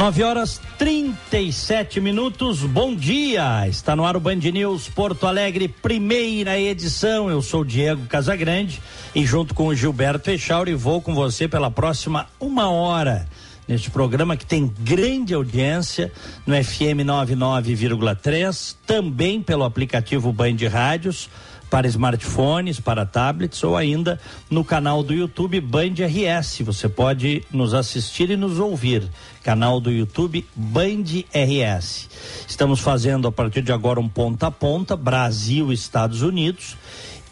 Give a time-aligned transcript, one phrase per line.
[0.00, 3.68] Nove horas trinta e sete minutos, bom dia!
[3.68, 7.28] Está no ar o Band News Porto Alegre, primeira edição.
[7.28, 8.80] Eu sou Diego Casagrande
[9.14, 13.28] e junto com o Gilberto Echauri vou com você pela próxima uma hora
[13.68, 16.10] neste programa que tem grande audiência
[16.46, 21.28] no FM 99,3, também pelo aplicativo Band Rádios
[21.70, 24.20] para smartphones, para tablets ou ainda
[24.50, 26.62] no canal do YouTube Band RS.
[26.62, 29.08] Você pode nos assistir e nos ouvir.
[29.42, 32.08] Canal do YouTube Band RS.
[32.46, 36.76] Estamos fazendo a partir de agora um ponta a ponta, Brasil, Estados Unidos.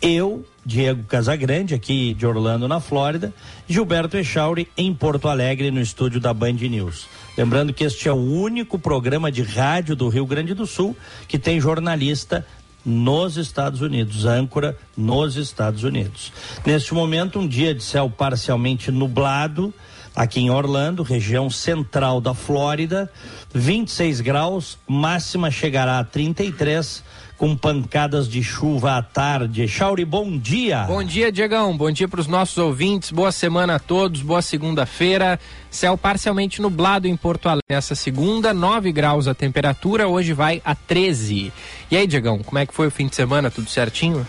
[0.00, 3.34] Eu, Diego Casagrande, aqui de Orlando, na Flórida,
[3.68, 7.08] Gilberto Echauri, em Porto Alegre, no estúdio da Band News.
[7.36, 11.38] Lembrando que este é o único programa de rádio do Rio Grande do Sul que
[11.38, 12.46] tem jornalista
[12.88, 16.32] nos Estados Unidos, âncora nos Estados Unidos.
[16.64, 19.72] Neste momento, um dia de céu parcialmente nublado,
[20.16, 23.10] aqui em Orlando, região central da Flórida,
[23.54, 27.04] 26 graus, máxima chegará a 33
[27.38, 29.66] com pancadas de chuva à tarde.
[29.68, 30.82] Chauri, bom dia.
[30.82, 31.76] Bom dia, Diegão.
[31.76, 33.12] Bom dia para os nossos ouvintes.
[33.12, 34.20] Boa semana a todos.
[34.20, 35.38] Boa segunda-feira.
[35.70, 40.08] Céu parcialmente nublado em Porto Alegre nessa segunda, 9 graus a temperatura.
[40.08, 41.52] Hoje vai a 13.
[41.90, 43.50] E aí, Diegão, como é que foi o fim de semana?
[43.52, 44.26] Tudo certinho?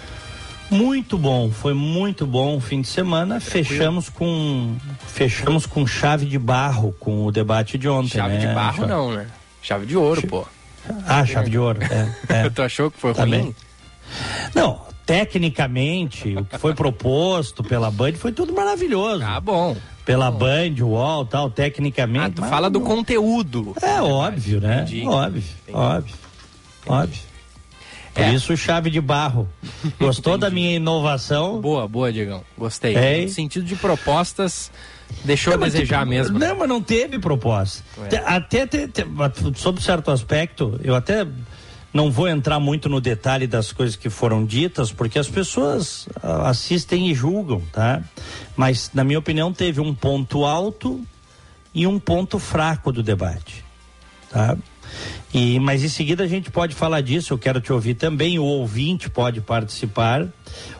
[0.69, 3.39] Muito bom, foi muito bom o fim de semana.
[3.39, 4.75] Fechamos com
[5.07, 8.19] fechamos com chave de barro com o debate de ontem.
[8.19, 8.39] Chave né?
[8.39, 9.25] de barro não, né?
[9.63, 10.45] Chave de ouro, pô.
[11.07, 11.79] Ah, chave de ouro.
[11.83, 12.49] É, é.
[12.51, 13.53] tu achou que foi Tá ruim?
[14.55, 19.23] Não, tecnicamente, o que foi proposto pela Band foi tudo maravilhoso.
[19.23, 19.75] Ah, bom.
[20.05, 22.25] Pela Band, o UOL tal, tecnicamente.
[22.25, 23.75] Ah, tu mas fala do conteúdo.
[23.81, 24.77] É óbvio, né?
[24.81, 25.05] Entendi.
[25.08, 26.15] Óbvio, óbvio,
[26.87, 27.21] óbvio.
[28.14, 28.33] Por É.
[28.33, 29.47] isso, chave de barro.
[29.99, 31.61] Gostou da minha inovação?
[31.61, 32.43] Boa, boa, Diegão.
[32.58, 32.95] Gostei.
[32.95, 33.21] É.
[33.21, 34.71] No sentido de propostas,
[35.23, 36.39] deixou a Não, mas desejar tipo, mesmo.
[36.39, 36.47] né?
[36.49, 37.83] Não, mas não teve proposta.
[38.11, 38.17] É.
[38.25, 38.87] Até, te-
[39.55, 41.25] sob certo aspecto, eu até
[41.93, 46.49] não vou entrar muito no detalhe das coisas que foram ditas, porque as pessoas ah,
[46.49, 48.02] assistem e julgam, tá?
[48.55, 51.02] Mas, na minha opinião, teve um ponto alto
[51.73, 53.64] e um ponto fraco do debate,
[54.30, 54.55] tá?
[55.31, 58.43] E, mas em seguida a gente pode falar disso, eu quero te ouvir também, o
[58.43, 60.27] ouvinte pode participar.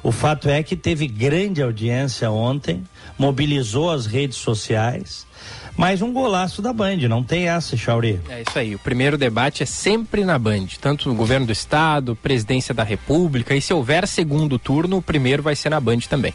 [0.02, 2.84] O fato é que teve grande audiência ontem,
[3.20, 5.28] mobilizou as redes sociais,
[5.76, 8.20] mais um golaço da Band, não tem essa, Chauri.
[8.30, 8.74] É isso aí.
[8.74, 13.56] O primeiro debate é sempre na Band, tanto no governo do estado, presidência da República,
[13.56, 16.34] e se houver segundo turno, o primeiro vai ser na Band também.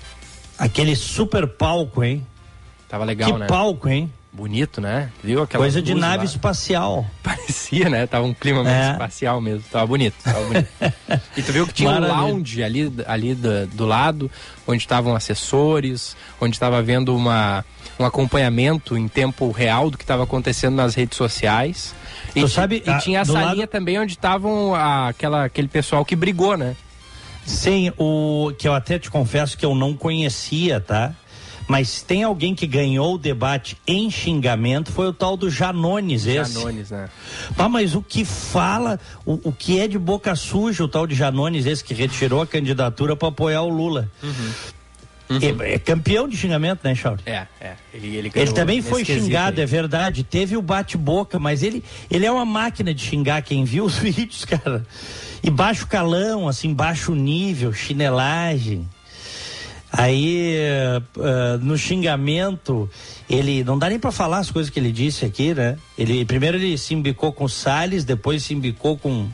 [0.58, 2.24] Aquele super palco, hein?
[2.88, 3.46] Tava legal, que né?
[3.46, 4.12] palco, hein?
[4.36, 5.10] Bonito, né?
[5.22, 7.06] Viu aquela Coisa de nave espacial.
[7.22, 8.04] Parecia, né?
[8.04, 8.90] Tava um clima meio É.
[8.90, 9.62] espacial mesmo.
[9.70, 10.68] Tava bonito, tava bonito.
[11.36, 12.20] e tu viu que tinha um Maravilha.
[12.20, 14.28] lounge ali, ali do, do lado,
[14.66, 17.64] onde estavam assessores, onde estava havendo uma,
[17.96, 21.94] um acompanhamento em tempo real do que estava acontecendo nas redes sociais.
[22.34, 25.44] E, Tu ti- sabe, e ah, tinha a salinha lado- também onde estavam a- aquela,
[25.44, 26.74] aquele pessoal que brigou, né?
[27.46, 31.12] Sim, o que eu até te confesso que eu não conhecia, tá?
[31.66, 36.52] Mas tem alguém que ganhou o debate em xingamento, foi o tal do Janones, esse.
[36.52, 37.08] Janones, né?
[37.56, 41.14] Ah, mas o que fala, o, o que é de boca suja o tal de
[41.14, 44.10] Janones, esse que retirou a candidatura para apoiar o Lula.
[45.30, 47.22] É, é campeão de xingamento, né, Chauri?
[47.24, 47.74] É, é.
[47.92, 49.62] Ele, ele, Ele também foi xingado, aí.
[49.62, 50.22] é verdade.
[50.22, 54.44] Teve o bate-boca, mas ele, ele é uma máquina de xingar quem viu os vídeos,
[54.44, 54.86] cara.
[55.42, 58.88] E baixo calão, assim, baixo nível, chinelagem.
[59.96, 61.00] Aí, eh,
[61.60, 62.90] no xingamento,
[63.30, 65.76] ele não dá nem para falar as coisas que ele disse aqui, né?
[65.96, 69.28] Ele primeiro ele se embicou com Salles, depois se embicou com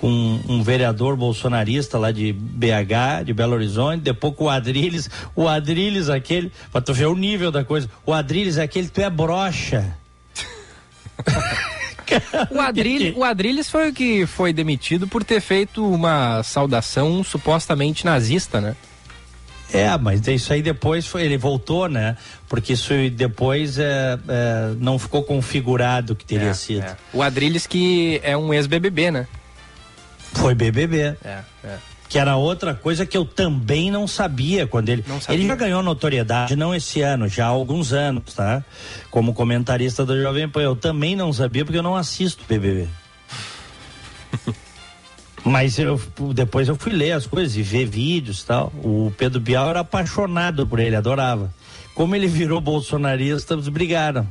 [0.00, 5.46] com um vereador bolsonarista lá de BH, de Belo Horizonte, depois com o Adriles, o
[5.46, 9.96] Adriles aquele, pra tu ver o nível da coisa, o Adriles aquele, tu é brocha.
[12.50, 18.04] O, Adrilles, o Adrilles foi o que foi demitido por ter feito uma saudação supostamente
[18.04, 18.76] nazista, né?
[19.72, 22.16] É, mas isso aí depois foi, ele voltou, né?
[22.48, 26.84] Porque isso depois é, é, não ficou configurado que teria É, sido.
[26.84, 26.96] é.
[27.12, 29.26] O Adrilles que é um ex-BBB, né?
[30.34, 31.16] Foi BBB.
[31.24, 31.76] É, é.
[32.08, 35.02] Que era outra coisa que eu também não sabia quando ele.
[35.08, 35.40] Não sabia.
[35.40, 38.62] Ele já ganhou notoriedade, não esse ano, já há alguns anos, tá?
[39.10, 40.60] Como comentarista do Jovem Pan.
[40.60, 42.86] Eu também não sabia porque eu não assisto BBB.
[45.44, 46.00] Mas eu,
[46.34, 48.72] depois eu fui ler as coisas e ver vídeos e tal.
[48.82, 51.52] O Pedro Bial era apaixonado por ele, adorava.
[51.94, 54.26] Como ele virou bolsonarista, eles brigaram.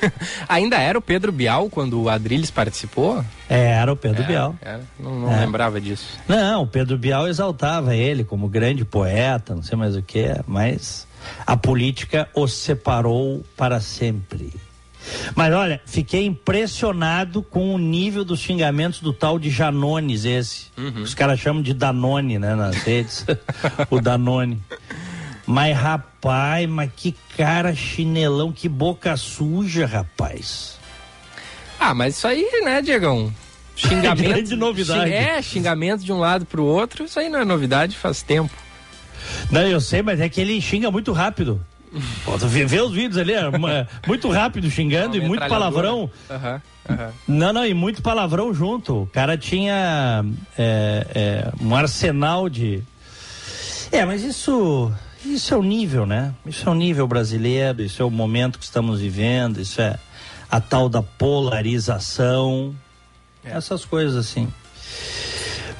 [0.48, 3.24] Ainda era o Pedro Bial quando o Adriles participou?
[3.48, 4.56] É, era o Pedro era, Bial.
[4.60, 4.82] Era.
[4.98, 5.40] Não, não é.
[5.40, 6.18] lembrava disso.
[6.26, 11.06] Não, o Pedro Bial exaltava ele como grande poeta, não sei mais o que, mas
[11.46, 14.52] a política os separou para sempre.
[15.34, 20.66] Mas olha, fiquei impressionado com o nível dos xingamentos do tal de Janones esse.
[20.76, 21.02] Uhum.
[21.02, 23.24] Os caras chamam de Danone, né, nas redes.
[23.90, 24.60] o Danone.
[25.46, 30.78] Mas rapaz, mas que cara chinelão, que boca suja, rapaz.
[31.80, 33.32] Ah, mas isso aí, né, Diegão?
[33.74, 34.42] Xingamento.
[34.42, 35.12] de novidade.
[35.12, 38.52] É, xingamento de um lado pro outro, isso aí não é novidade faz tempo.
[39.50, 41.64] Não, eu sei, mas é que ele xinga muito rápido.
[42.66, 46.10] Vê, os vídeos ali, é, muito rápido xingando e muito palavrão.
[46.28, 46.60] Uhum.
[47.26, 49.02] Não, não, e muito palavrão junto.
[49.02, 50.24] O cara tinha
[50.56, 52.82] é, é, um arsenal de.
[53.90, 54.92] É, mas isso
[55.24, 56.34] isso é o nível, né?
[56.46, 59.98] Isso é o nível brasileiro, isso é o momento que estamos vivendo, isso é
[60.50, 62.74] a tal da polarização,
[63.44, 63.50] é.
[63.50, 64.48] essas coisas assim.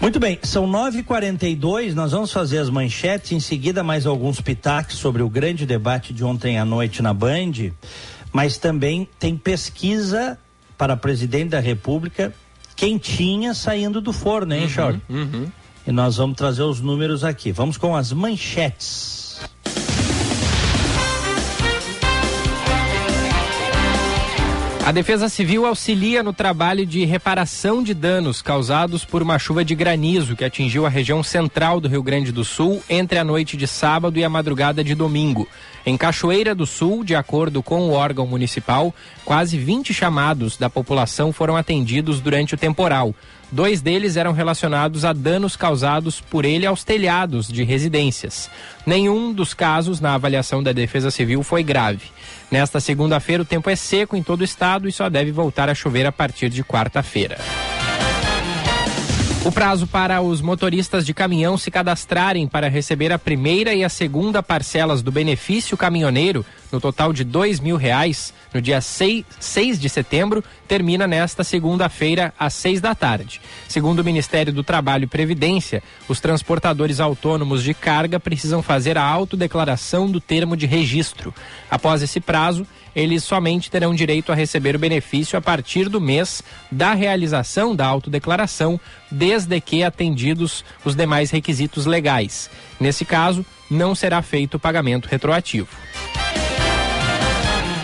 [0.00, 5.22] Muito bem, são 9h42, nós vamos fazer as manchetes, em seguida mais alguns pitaques sobre
[5.22, 7.72] o grande debate de ontem à noite na Band,
[8.32, 10.38] mas também tem pesquisa
[10.76, 12.32] para presidente da República
[12.76, 14.68] quentinha saindo do forno, hein, uhum,
[15.08, 15.48] Uhum.
[15.84, 17.50] E nós vamos trazer os números aqui.
[17.50, 19.17] Vamos com as manchetes.
[24.88, 29.74] A Defesa Civil auxilia no trabalho de reparação de danos causados por uma chuva de
[29.74, 33.66] granizo que atingiu a região central do Rio Grande do Sul entre a noite de
[33.66, 35.46] sábado e a madrugada de domingo.
[35.84, 38.94] Em Cachoeira do Sul, de acordo com o órgão municipal,
[39.26, 43.14] quase 20 chamados da população foram atendidos durante o temporal.
[43.50, 48.50] Dois deles eram relacionados a danos causados por ele aos telhados de residências.
[48.86, 52.06] Nenhum dos casos, na avaliação da Defesa Civil, foi grave.
[52.50, 55.74] Nesta segunda-feira, o tempo é seco em todo o estado e só deve voltar a
[55.74, 57.38] chover a partir de quarta-feira.
[59.44, 63.88] O prazo para os motoristas de caminhão se cadastrarem para receber a primeira e a
[63.88, 69.80] segunda parcelas do benefício caminhoneiro, no total de dois mil reais, no dia 6, 6
[69.80, 73.40] de setembro, termina nesta segunda-feira, às 6 da tarde.
[73.68, 79.02] Segundo o Ministério do Trabalho e Previdência, os transportadores autônomos de carga precisam fazer a
[79.02, 81.32] autodeclaração do termo de registro.
[81.70, 82.66] Após esse prazo,
[82.98, 87.86] eles somente terão direito a receber o benefício a partir do mês da realização da
[87.86, 92.50] autodeclaração, desde que atendidos os demais requisitos legais.
[92.80, 95.68] Nesse caso, não será feito o pagamento retroativo.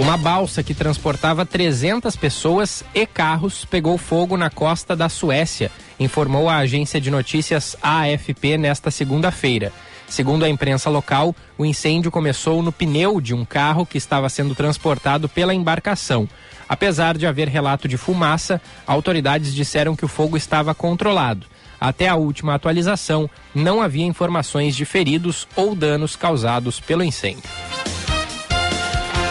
[0.00, 5.70] Uma balsa que transportava 300 pessoas e carros pegou fogo na costa da Suécia,
[6.00, 9.72] informou a agência de notícias AFP nesta segunda-feira.
[10.14, 14.54] Segundo a imprensa local, o incêndio começou no pneu de um carro que estava sendo
[14.54, 16.28] transportado pela embarcação.
[16.68, 21.48] Apesar de haver relato de fumaça, autoridades disseram que o fogo estava controlado.
[21.80, 27.50] Até a última atualização, não havia informações de feridos ou danos causados pelo incêndio.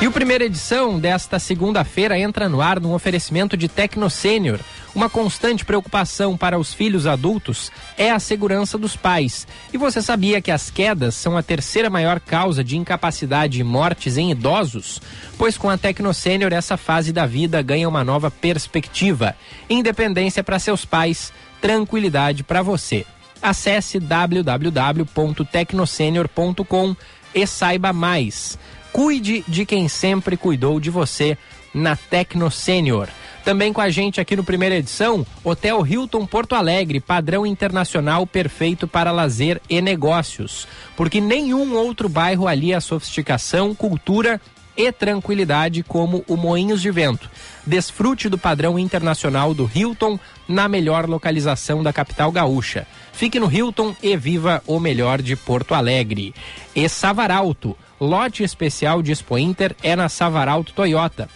[0.01, 4.59] E o primeira edição desta segunda-feira entra no ar num oferecimento de Tecno Sênior.
[4.95, 9.47] Uma constante preocupação para os filhos adultos é a segurança dos pais.
[9.73, 14.17] E você sabia que as quedas são a terceira maior causa de incapacidade e mortes
[14.17, 15.01] em idosos?
[15.35, 19.35] Pois com a Tecno Sênior essa fase da vida ganha uma nova perspectiva.
[19.67, 23.03] Independência para seus pais, tranquilidade para você.
[23.41, 26.95] Acesse www.tecnosenior.com
[27.33, 28.59] e saiba mais.
[28.91, 31.35] Cuide de quem sempre cuidou de você
[31.73, 33.09] na Tecno Sênior.
[33.43, 38.88] Também com a gente aqui no primeira edição, Hotel Hilton Porto Alegre, padrão internacional perfeito
[38.88, 40.65] para lazer e negócios.
[40.95, 44.39] Porque nenhum outro bairro alia a sofisticação, cultura
[44.77, 47.29] e tranquilidade como o Moinhos de Vento.
[47.67, 52.88] Desfrute do padrão internacional do Hilton na melhor localização da capital gaúcha.
[53.12, 56.33] Fique no Hilton e viva o melhor de Porto Alegre.
[56.75, 61.29] E Savaralto Lote especial de Expo Inter é na Savaralto Toyota.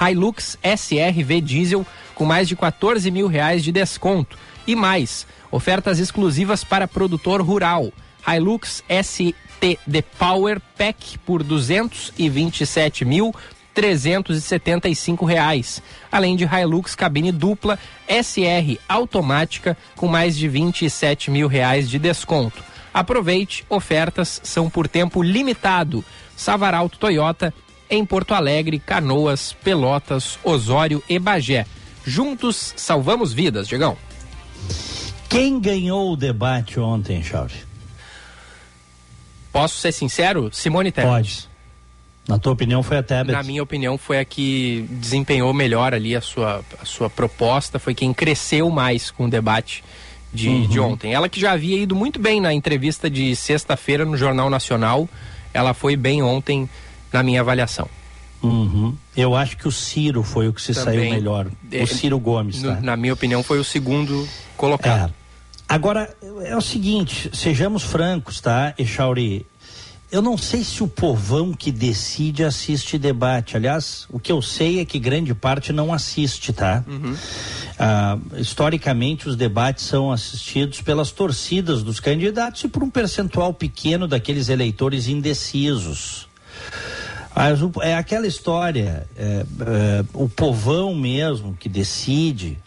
[0.00, 4.38] Hilux SRV Diesel com mais de 14 mil reais de desconto.
[4.66, 7.92] E mais, ofertas exclusivas para produtor rural.
[8.26, 13.34] Hilux ST The Power Pack por 227 mil
[13.74, 21.90] 375 reais, além de Hilux cabine dupla SR automática com mais de 27 mil reais
[21.90, 22.62] de desconto.
[22.94, 26.04] Aproveite, ofertas são por tempo limitado.
[26.36, 27.52] Savaralto Toyota,
[27.88, 31.66] em Porto Alegre, Canoas, Pelotas, Osório e Bagé.
[32.04, 33.96] Juntos salvamos vidas, Diegão.
[35.28, 37.54] Quem ganhou o debate ontem, Chauri?
[39.52, 40.50] Posso ser sincero?
[40.52, 41.10] Simone Tebet.
[41.10, 41.48] Pode.
[42.28, 43.32] Na tua opinião foi a Tebet?
[43.32, 47.94] Na minha opinião foi a que desempenhou melhor ali a sua, a sua proposta, foi
[47.94, 49.84] quem cresceu mais com o debate
[50.32, 50.66] de, uhum.
[50.66, 51.14] de ontem.
[51.14, 55.08] Ela que já havia ido muito bem na entrevista de sexta-feira no Jornal Nacional,
[55.52, 56.68] ela foi bem ontem
[57.14, 57.88] na minha avaliação.
[58.42, 58.94] Uhum.
[59.16, 61.46] Eu acho que o Ciro foi o que se Também, saiu melhor.
[61.46, 62.80] O é, Ciro Gomes, tá?
[62.80, 65.10] Na minha opinião, foi o segundo colocado.
[65.10, 65.24] É.
[65.66, 69.46] Agora, é o seguinte, sejamos francos, tá, Echauri?
[70.12, 73.56] Eu não sei se o povão que decide assiste debate.
[73.56, 76.84] Aliás, o que eu sei é que grande parte não assiste, tá?
[76.86, 77.16] Uhum.
[77.78, 84.06] Ah, historicamente, os debates são assistidos pelas torcidas dos candidatos e por um percentual pequeno
[84.06, 86.28] daqueles eleitores indecisos.
[87.34, 92.58] Mas é aquela história, é, é, o povão mesmo que decide,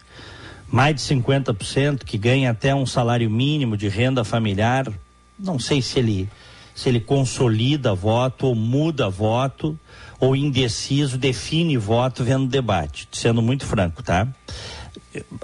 [0.70, 4.92] mais de 50%, que ganha até um salário mínimo de renda familiar,
[5.40, 6.30] não sei se ele,
[6.76, 9.80] se ele consolida voto ou muda voto,
[10.20, 14.28] ou indeciso define voto vendo debate, sendo muito franco, tá?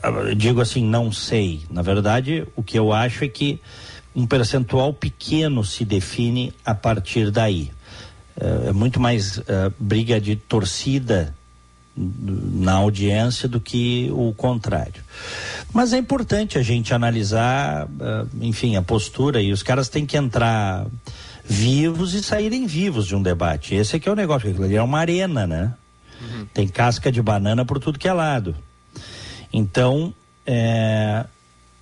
[0.03, 1.61] Eu digo assim, não sei.
[1.69, 3.59] Na verdade, o que eu acho é que
[4.15, 7.71] um percentual pequeno se define a partir daí.
[8.39, 11.33] É, é muito mais é, briga de torcida
[11.95, 15.03] na audiência do que o contrário.
[15.71, 20.17] Mas é importante a gente analisar, é, enfim, a postura e os caras têm que
[20.17, 20.87] entrar
[21.45, 23.75] vivos e saírem vivos de um debate.
[23.75, 25.73] Esse aqui é o negócio, aquilo ali é uma arena, né?
[26.21, 26.45] Uhum.
[26.53, 28.55] Tem casca de banana por tudo que é lado.
[29.51, 30.13] Então,
[30.45, 31.25] é,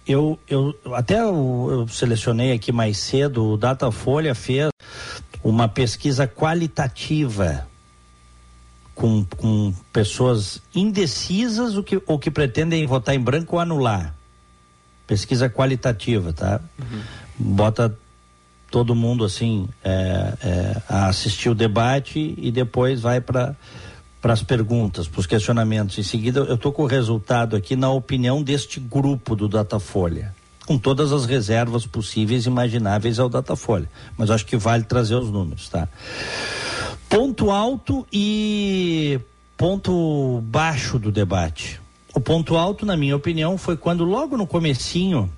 [0.06, 4.71] eu, eu até eu, eu selecionei aqui mais cedo, o Datafolha fez
[5.44, 7.68] uma pesquisa qualitativa
[8.94, 14.14] com, com pessoas indecisas ou que, ou que pretendem votar em branco ou anular.
[15.08, 16.62] Pesquisa qualitativa, tá?
[16.80, 17.02] Uhum.
[17.38, 17.98] Bota
[18.70, 23.56] todo mundo assim é, é, a assistir o debate e depois vai para
[24.22, 25.98] para as perguntas, para os questionamentos.
[25.98, 30.32] Em seguida, eu estou com o resultado aqui na opinião deste grupo do Datafolha
[30.72, 33.90] com todas as reservas possíveis e imagináveis ao Datafolha.
[34.18, 35.86] Mas acho que vale trazer os números, tá?
[37.10, 39.20] Ponto alto e
[39.58, 41.82] ponto baixo do debate.
[42.14, 45.30] O ponto alto, na minha opinião, foi quando logo no comecinho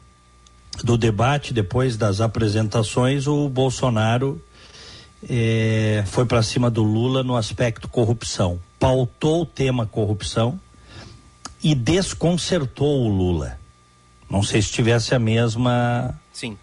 [0.84, 4.40] do debate, depois das apresentações, o Bolsonaro
[5.28, 8.60] eh, foi para cima do Lula no aspecto corrupção.
[8.80, 10.60] Pautou o tema corrupção
[11.64, 13.63] e desconcertou o Lula.
[14.30, 16.58] Não sei se tivesse a mesma Sim.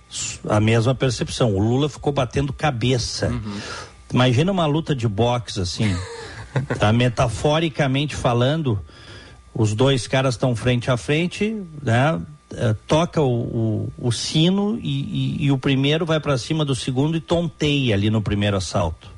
[0.48, 1.54] a mesma percepção.
[1.54, 3.28] O Lula ficou batendo cabeça.
[3.28, 3.60] Uhum.
[4.12, 5.96] Imagina uma luta de boxe assim,
[6.78, 6.92] tá?
[6.92, 8.80] metaforicamente falando,
[9.54, 12.20] os dois caras estão frente a frente, né?
[12.52, 16.74] É, toca o, o, o sino e, e, e, o primeiro vai para cima do
[16.74, 19.08] segundo e tonteia ali no primeiro assalto,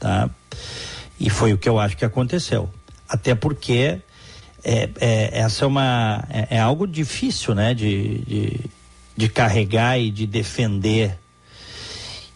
[0.00, 0.28] tá?
[1.20, 2.68] E foi o que eu acho que aconteceu.
[3.08, 4.00] Até porque
[4.64, 8.60] é, é, essa é uma é, é, algo difícil, né, de, de,
[9.16, 11.18] de, carregar e de defender.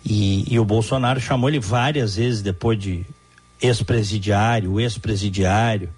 [0.04, 3.04] E, e o Bolsonaro chamou ele várias vezes depois de
[3.60, 5.88] ex-presidiário, ex-presidiário.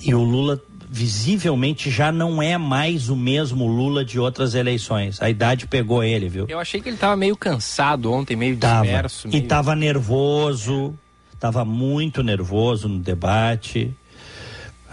[0.00, 0.60] E o Lula
[0.94, 5.20] visivelmente já não é mais o mesmo Lula de outras eleições.
[5.20, 6.46] A idade pegou ele, viu?
[6.48, 8.82] Eu achei que ele estava meio cansado ontem, meio tava.
[8.84, 9.28] disperso.
[9.28, 9.40] Meio...
[9.40, 10.94] E estava nervoso,
[11.32, 13.92] estava muito nervoso no debate.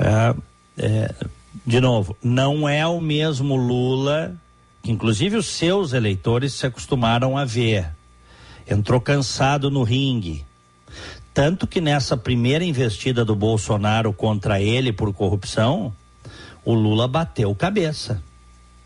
[0.02, 0.36] É,
[0.78, 1.16] é,
[1.66, 4.36] de novo, não é o mesmo Lula
[4.82, 7.90] que, inclusive, os seus eleitores se acostumaram a ver.
[8.68, 10.44] Entrou cansado no ringue.
[11.34, 15.94] Tanto que nessa primeira investida do Bolsonaro contra ele por corrupção,
[16.66, 18.22] o Lula bateu cabeça.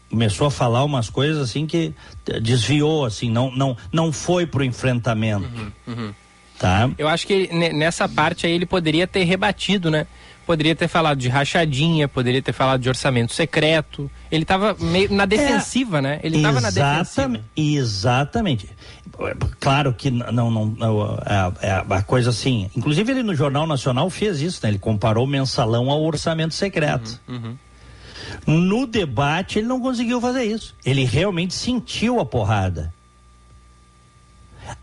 [0.09, 1.93] Começou a falar umas coisas assim que
[2.41, 5.47] desviou, assim, não, não, não foi pro enfrentamento.
[5.47, 6.13] Uhum, uhum.
[6.59, 6.89] Tá?
[6.97, 10.07] Eu acho que nessa parte aí ele poderia ter rebatido, né?
[10.45, 14.09] Poderia ter falado de rachadinha, poderia ter falado de orçamento secreto.
[14.31, 16.19] Ele estava meio na defensiva, é, né?
[16.21, 17.41] Ele estava na defensiva.
[17.55, 18.69] Exatamente.
[19.59, 22.69] Claro que não, não, não é, é, a coisa assim.
[22.75, 24.69] Inclusive ele no Jornal Nacional fez isso, né?
[24.69, 27.19] Ele comparou o mensalão ao orçamento secreto.
[27.27, 27.57] Uhum,
[28.45, 28.69] uhum.
[28.69, 30.75] No debate ele não conseguiu fazer isso.
[30.85, 32.93] Ele realmente sentiu a porrada.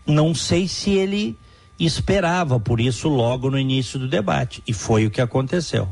[0.05, 1.37] Não sei se ele
[1.85, 4.63] esperava por isso logo no início do debate.
[4.67, 5.87] E foi o que aconteceu.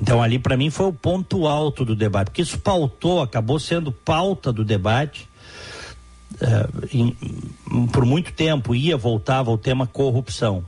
[0.00, 3.90] Então ali para mim foi o ponto alto do debate, porque isso pautou, acabou sendo
[3.90, 5.28] pauta do debate.
[6.34, 10.64] Uh, em, por muito tempo ia, voltava o tema corrupção.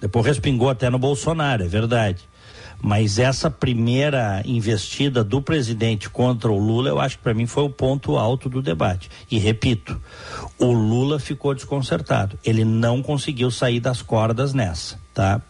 [0.00, 2.28] Depois respingou até no Bolsonaro, é verdade.
[2.86, 7.62] Mas essa primeira investida do presidente contra o Lula, eu acho que para mim foi
[7.64, 9.10] o ponto alto do debate.
[9.30, 9.98] E repito,
[10.58, 12.38] o Lula ficou desconcertado.
[12.44, 15.40] Ele não conseguiu sair das cordas nessa, tá?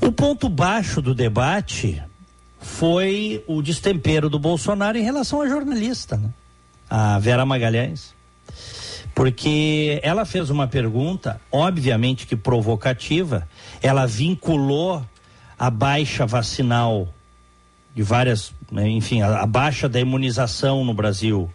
[0.00, 2.02] O ponto baixo do debate
[2.60, 6.28] foi o destempero do Bolsonaro em relação à jornalista, né?
[6.90, 8.12] a Vera Magalhães.
[9.14, 13.48] Porque ela fez uma pergunta, obviamente que provocativa,
[13.80, 15.06] ela vinculou
[15.62, 17.14] a baixa vacinal
[17.94, 21.48] de várias, né, enfim, a, a baixa da imunização no Brasil,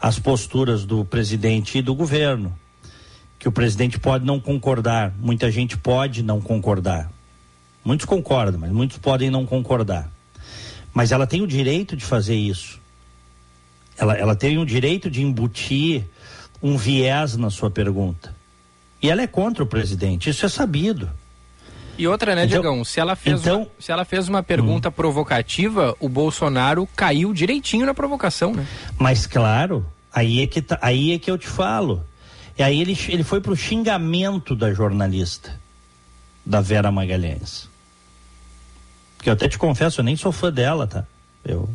[0.00, 2.56] as posturas do presidente e do governo,
[3.38, 7.12] que o presidente pode não concordar, muita gente pode não concordar.
[7.84, 10.10] Muitos concordam, mas muitos podem não concordar.
[10.94, 12.80] Mas ela tem o direito de fazer isso.
[13.98, 16.04] Ela, ela tem o direito de embutir
[16.62, 18.34] um viés na sua pergunta.
[19.02, 21.10] E ela é contra o presidente, isso é sabido.
[21.98, 22.84] E outra, né, então, Diegão?
[22.84, 24.92] Se ela fez, então, uma, se ela fez uma pergunta hum.
[24.92, 28.66] provocativa, o Bolsonaro caiu direitinho na provocação, né?
[28.98, 32.04] Mas claro, aí é que, tá, aí é que eu te falo.
[32.58, 35.58] E aí ele, ele foi pro xingamento da jornalista,
[36.44, 37.68] da Vera Magalhães.
[39.18, 41.04] Que eu até te confesso, eu nem sou fã dela, tá?
[41.44, 41.68] Eu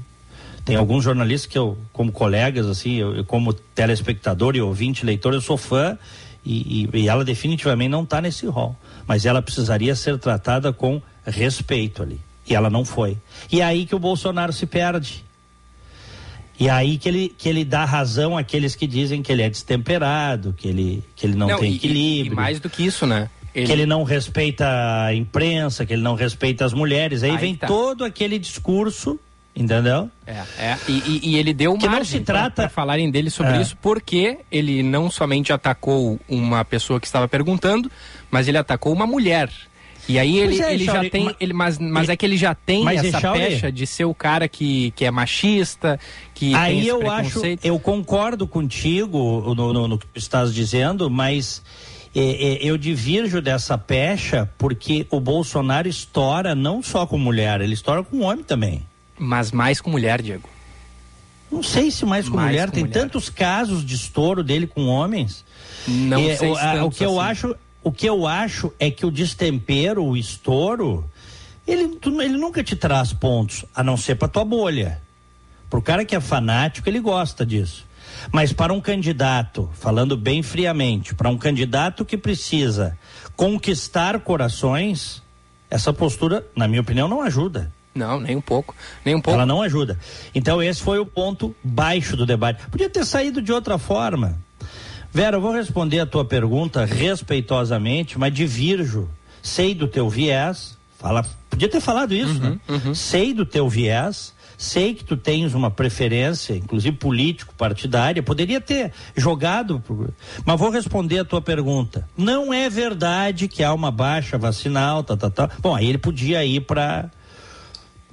[0.63, 5.33] tem alguns jornalistas que eu, como colegas, assim, eu, eu como telespectador e ouvinte, leitor,
[5.33, 5.97] eu sou fã
[6.45, 8.75] e, e, e ela definitivamente não está nesse rol.
[9.07, 12.19] Mas ela precisaria ser tratada com respeito ali.
[12.47, 13.17] E ela não foi.
[13.51, 15.23] E é aí que o Bolsonaro se perde.
[16.59, 19.49] E é aí que ele, que ele dá razão àqueles que dizem que ele é
[19.49, 22.33] destemperado, que ele, que ele não, não tem e, equilíbrio.
[22.33, 23.29] E mais do que isso, né?
[23.53, 23.65] Ele...
[23.65, 24.67] Que ele não respeita
[25.05, 27.23] a imprensa, que ele não respeita as mulheres.
[27.23, 27.67] Aí, aí vem tá.
[27.67, 29.19] todo aquele discurso
[29.53, 30.09] Entendeu?
[30.25, 30.77] É, é.
[30.87, 33.61] E, e, ele deu que margem não se trata para falarem dele sobre é.
[33.61, 37.91] isso, porque ele não somente atacou uma pessoa que estava perguntando,
[38.29, 39.49] mas ele atacou uma mulher.
[40.07, 42.55] E aí ele, é, ele já tem, ele, mas, mas ele, é que ele já
[42.55, 45.99] tem essa pecha de ser o cara que, que é machista,
[46.33, 51.61] que aí eu acho, eu concordo contigo no, no, no que estás dizendo, mas
[52.15, 57.73] é, é, eu divirjo dessa pecha porque o Bolsonaro estoura não só com mulher, ele
[57.73, 58.83] estoura com homem também.
[59.23, 60.49] Mas mais com mulher, Diego.
[61.51, 62.69] Não sei se mais com mais mulher.
[62.69, 62.99] Com Tem mulher.
[62.99, 65.45] tantos casos de estouro dele com homens.
[65.87, 67.13] Não é, sei o, a, o que assim.
[67.13, 71.05] eu acho, o que eu acho é que o destempero, o estouro,
[71.67, 74.99] ele, tu, ele nunca te traz pontos, a não ser para tua bolha.
[75.69, 77.85] Pro cara que é fanático, ele gosta disso.
[78.31, 82.97] Mas para um candidato, falando bem friamente, para um candidato que precisa
[83.35, 85.21] conquistar corações,
[85.69, 87.71] essa postura, na minha opinião, não ajuda.
[87.93, 88.75] Não, nem um pouco.
[89.03, 89.35] Nem um pouco.
[89.35, 89.99] Ela não ajuda.
[90.33, 92.65] Então esse foi o ponto baixo do debate.
[92.69, 94.37] Podia ter saído de outra forma.
[95.13, 99.09] Vera, eu vou responder a tua pergunta respeitosamente, mas divirjo.
[99.41, 100.77] Sei do teu viés.
[100.97, 102.59] Fala, podia ter falado isso, uhum, né?
[102.69, 102.95] Uhum.
[102.95, 104.33] Sei do teu viés.
[104.57, 108.21] Sei que tu tens uma preferência, inclusive político, partidária.
[108.21, 109.83] Poderia ter jogado,
[110.45, 112.07] mas vou responder a tua pergunta.
[112.15, 115.49] Não é verdade que há uma baixa vacinal, tá, tá, tá.
[115.59, 117.09] Bom, aí ele podia ir para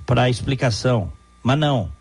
[0.08, 1.12] para explicação.
[1.42, 1.92] Mas não.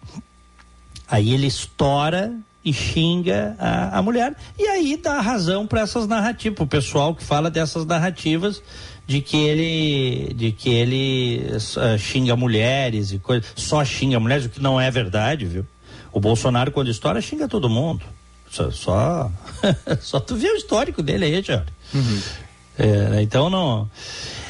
[1.10, 4.34] Aí ele estoura e xinga a, a mulher.
[4.58, 8.64] E aí dá razão para essas narrativas, o pessoal que fala dessas narrativas
[9.06, 14.50] de que ele de que ele uh, xinga mulheres e coisa, só xinga mulheres, o
[14.50, 15.66] que não é verdade, viu?
[16.12, 18.06] O Bolsonaro quando estoura xinga todo mundo.
[18.50, 19.32] Só só,
[20.00, 21.66] só tu vê o histórico dele aí, Jorge.
[21.94, 22.22] Uhum.
[22.80, 23.90] É, então não.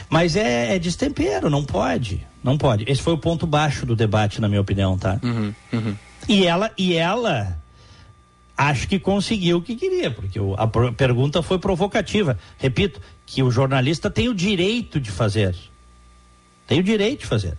[0.09, 2.25] Mas é, é destempero, não pode.
[2.47, 2.85] Não pode.
[2.87, 5.19] Esse foi o ponto baixo do debate, na minha opinião, tá?
[5.21, 5.95] Uhum, uhum.
[6.29, 7.57] E ela, e ela
[8.57, 12.39] acho que conseguiu o que queria, porque o, a pergunta foi provocativa.
[12.57, 15.57] Repito, que o jornalista tem o direito de fazer.
[16.65, 17.57] Tem o direito de fazer.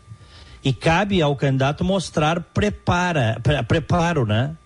[0.64, 4.56] E cabe ao candidato mostrar prepara, pre, preparo, né?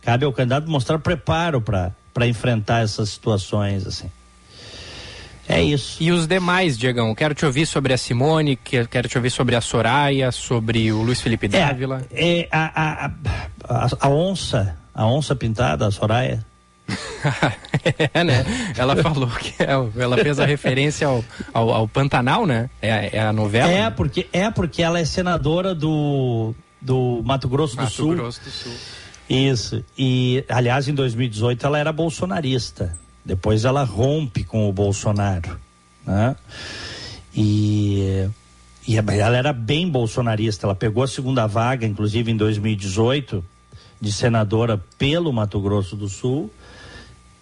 [0.00, 4.10] Cabe ao candidato mostrar preparo para enfrentar essas situações, assim.
[5.48, 5.96] É isso.
[6.02, 7.14] E os demais, Diegão?
[7.14, 11.22] Quero te ouvir sobre a Simone, quero te ouvir sobre a Soraya, sobre o Luiz
[11.22, 12.02] Felipe é, Dávila.
[12.12, 13.10] É, é a, a,
[13.64, 16.44] a, a, onça, a onça pintada, a Soraya.
[18.14, 18.44] é, né?
[18.76, 22.68] Ela falou que é ela fez a referência ao, ao, ao Pantanal, né?
[22.80, 23.70] É, é, a novela.
[23.70, 23.90] É, né?
[23.90, 28.08] porque, é porque ela é senadora do, do Mato Grosso Mato do Sul.
[28.08, 28.72] Mato Grosso do Sul.
[29.28, 29.84] Isso.
[29.96, 32.96] E, aliás, em 2018 ela era bolsonarista.
[33.28, 35.60] Depois ela rompe com o Bolsonaro,
[36.06, 36.34] né?
[37.36, 38.26] E,
[38.86, 40.66] e ela era bem bolsonarista.
[40.66, 43.44] Ela pegou a segunda vaga, inclusive em 2018,
[44.00, 46.50] de senadora pelo Mato Grosso do Sul,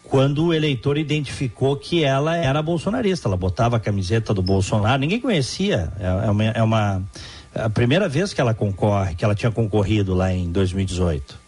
[0.03, 3.29] quando o eleitor identificou que ela era bolsonarista.
[3.29, 5.93] Ela botava a camiseta do Bolsonaro, ninguém conhecia.
[6.01, 7.03] É, é uma, é uma
[7.55, 11.46] a primeira vez que ela concorre, que ela tinha concorrido lá em 2018.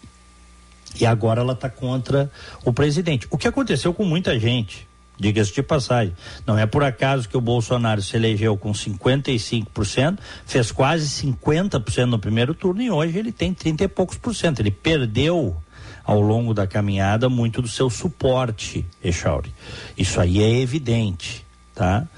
[1.01, 2.31] E agora ela está contra
[2.65, 3.27] o presidente.
[3.31, 4.87] O que aconteceu com muita gente,
[5.19, 6.15] diga-se de passagem.
[6.47, 12.19] Não é por acaso que o Bolsonaro se elegeu com 55%, fez quase 50% no
[12.19, 14.61] primeiro turno e hoje ele tem 30 e poucos por cento.
[14.61, 15.57] Ele perdeu
[16.05, 19.53] ao longo da caminhada muito do seu suporte, Echauri.
[19.97, 22.09] Isso aí é evidente, tá?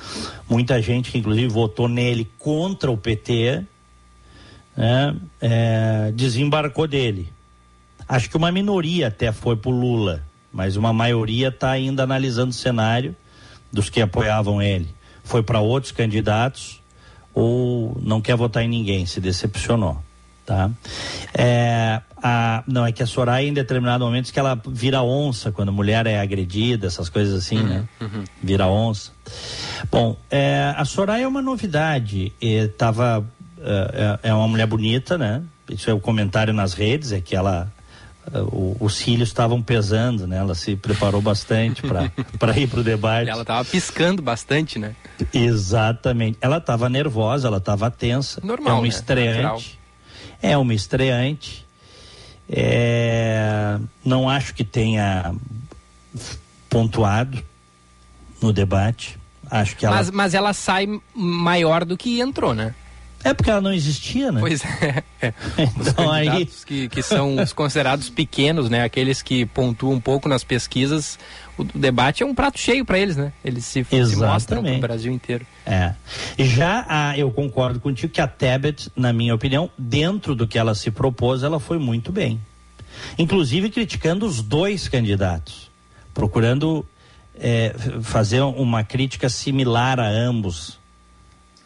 [0.48, 3.64] Muita gente que inclusive votou nele contra o PT,
[4.76, 7.32] né, é, desembarcou dele.
[8.10, 12.54] Acho que uma minoria até foi pro Lula, mas uma maioria está ainda analisando o
[12.54, 13.14] cenário
[13.72, 14.88] dos que apoiavam ele.
[15.22, 16.82] Foi para outros candidatos
[17.32, 20.02] ou não quer votar em ninguém, se decepcionou
[20.50, 20.68] tá?
[21.32, 25.52] É, a, não, é que a Soraya em determinado momento diz que ela vira onça
[25.52, 27.88] quando a mulher é agredida, essas coisas assim, uhum, né?
[28.00, 28.24] Uhum.
[28.42, 29.12] Vira onça.
[29.90, 33.24] Bom, é, a Soraya é uma novidade, e tava,
[33.60, 35.40] é, é, é uma mulher bonita, né?
[35.68, 37.72] Isso é o comentário nas redes, é que ela
[38.52, 40.38] o, os cílios estavam pesando, né?
[40.38, 42.04] Ela se preparou bastante para
[42.58, 43.28] ir para o debate.
[43.28, 44.94] Ela estava piscando bastante, né?
[45.32, 46.38] Exatamente.
[46.40, 48.40] Ela estava nervosa, ela estava tensa.
[48.44, 48.88] Normal, é uma né?
[48.88, 49.42] estreante.
[49.42, 49.62] Natural.
[50.42, 51.66] É uma estreante.
[52.48, 55.34] É, não acho que tenha
[56.68, 57.42] pontuado
[58.40, 59.18] no debate.
[59.50, 59.96] Acho que ela...
[59.96, 62.74] Mas, mas ela sai maior do que entrou, né?
[63.22, 64.40] É porque ela não existia, né?
[64.40, 65.04] Pois é.
[65.58, 68.82] Então os aí que, que são os considerados pequenos, né?
[68.82, 71.18] Aqueles que pontuam um pouco nas pesquisas,
[71.58, 73.32] o, debate é um prato cheio para eles, né?
[73.44, 75.46] Eles se, se mostram no Brasil inteiro.
[75.66, 75.94] É.
[76.38, 80.74] Já a, eu concordo contigo que a Tebet, na minha opinião, dentro do que ela
[80.74, 82.40] se propôs, ela foi muito bem.
[83.18, 85.70] Inclusive criticando os dois candidatos,
[86.14, 86.86] procurando
[87.38, 90.78] é, fazer uma crítica similar a ambos.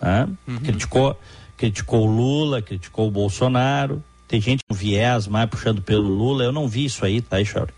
[0.01, 0.29] Né?
[0.47, 0.59] Uhum.
[0.59, 1.19] Criticou
[1.57, 4.03] criticou o Lula, criticou o Bolsonaro.
[4.27, 6.45] Tem gente com viés mais puxando pelo Lula.
[6.45, 7.73] Eu não vi isso aí, tá, Chauri?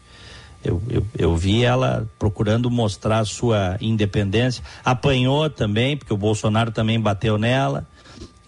[0.65, 4.65] Eu, eu, eu, vi ela procurando mostrar sua independência.
[4.85, 7.87] Apanhou também, porque o Bolsonaro também bateu nela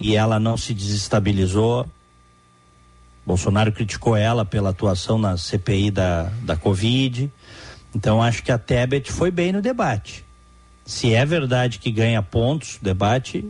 [0.01, 1.87] e ela não se desestabilizou.
[3.25, 7.31] Bolsonaro criticou ela pela atuação na CPI da, da Covid.
[7.95, 10.25] Então acho que a Tebet foi bem no debate.
[10.85, 13.45] Se é verdade que ganha pontos, debate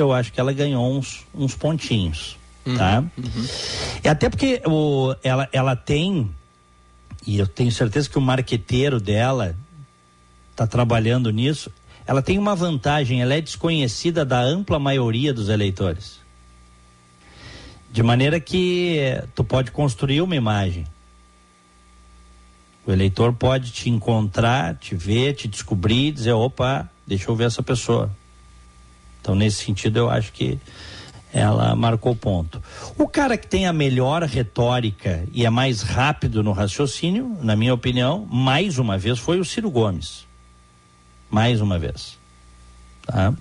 [0.00, 2.36] eu acho que ela ganhou uns, uns pontinhos,
[2.66, 3.04] uhum, tá?
[3.16, 3.46] Uhum.
[4.02, 6.30] E até porque o, ela, ela tem,
[7.26, 9.56] e eu tenho certeza que o marqueteiro dela
[10.50, 11.70] está trabalhando nisso,
[12.06, 16.18] ela tem uma vantagem, ela é desconhecida da ampla maioria dos eleitores.
[17.92, 20.86] De maneira que tu pode construir uma imagem.
[22.86, 27.62] O eleitor pode te encontrar, te ver, te descobrir, dizer, opa, deixa eu ver essa
[27.62, 28.10] pessoa.
[29.20, 30.58] Então, nesse sentido, eu acho que
[31.32, 32.62] ela marcou ponto.
[32.98, 37.72] O cara que tem a melhor retórica e é mais rápido no raciocínio, na minha
[37.72, 40.26] opinião, mais uma vez foi o Ciro Gomes.
[41.30, 42.18] Mais uma vez.
[43.06, 43.32] Tá?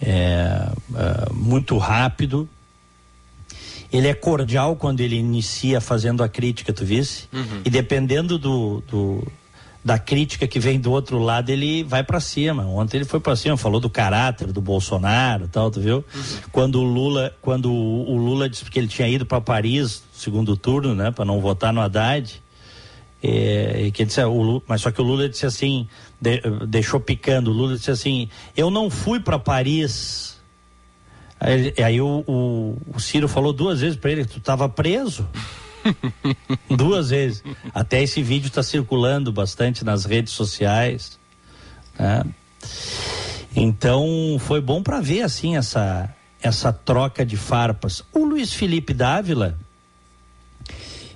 [0.00, 2.48] É, é, muito rápido.
[3.90, 7.28] Ele é cordial quando ele inicia fazendo a crítica, tu visse?
[7.32, 7.62] Uhum.
[7.64, 9.26] E dependendo do, do
[9.86, 12.66] da crítica que vem do outro lado, ele vai para cima.
[12.66, 15.98] Ontem ele foi para cima, falou do caráter do Bolsonaro, tal, tu viu?
[15.98, 16.22] Uhum.
[16.50, 20.92] Quando o Lula, quando o, Lula disse que ele tinha ido para Paris, segundo turno,
[20.92, 22.42] né, para não votar no Haddad,
[23.22, 25.86] é, que disse, o Lula, mas só que o Lula disse assim,
[26.20, 27.52] de, deixou picando.
[27.52, 30.36] O Lula disse assim: "Eu não fui para Paris".
[31.38, 35.28] Aí, aí o, o, o Ciro falou duas vezes para ele: "Tu estava preso".
[36.76, 37.42] Duas vezes.
[37.74, 41.18] Até esse vídeo está circulando bastante nas redes sociais.
[41.98, 42.24] Né?
[43.54, 48.04] Então foi bom para ver assim essa essa troca de farpas.
[48.12, 49.58] O Luiz Felipe Dávila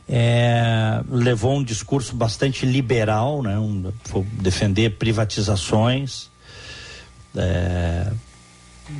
[0.08, 3.56] é, levou um discurso bastante liberal, né?
[3.58, 3.92] Um,
[4.32, 6.28] defender privatizações.
[7.36, 8.10] É,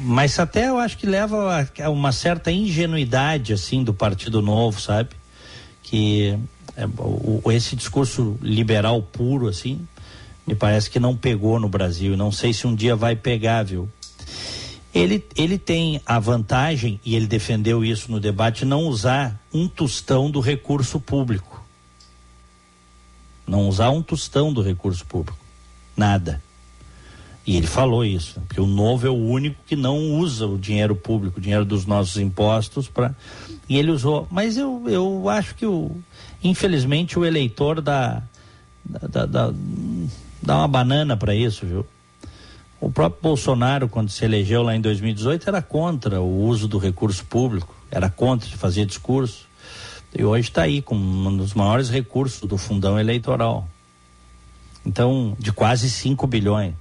[0.04, 5.11] mas até eu acho que leva a, uma certa ingenuidade assim do Partido Novo, sabe?
[5.90, 6.38] Que
[6.76, 9.81] é, esse discurso liberal puro, assim,
[10.46, 12.16] me parece que não pegou no Brasil.
[12.16, 13.88] Não sei se um dia vai pegar, viu?
[14.94, 20.31] Ele, ele tem a vantagem, e ele defendeu isso no debate, não usar um tostão
[20.31, 21.61] do recurso público.
[23.44, 25.38] Não usar um tostão do recurso público.
[25.96, 26.40] Nada.
[27.46, 30.94] E ele falou isso, porque o novo é o único que não usa o dinheiro
[30.94, 33.14] público, o dinheiro dos nossos impostos para
[33.68, 34.29] e ele usou.
[34.31, 35.90] Mas eu, eu acho que o
[36.42, 38.22] infelizmente o eleitor dá
[38.85, 39.53] dá, dá,
[40.42, 41.87] dá uma banana para isso, viu?
[42.81, 47.24] O próprio Bolsonaro, quando se elegeu lá em 2018, era contra o uso do recurso
[47.26, 49.46] público, era contra de fazer discurso.
[50.16, 53.68] E hoje está aí com um dos maiores recursos do fundão eleitoral.
[54.85, 56.72] Então, de quase 5 bilhões.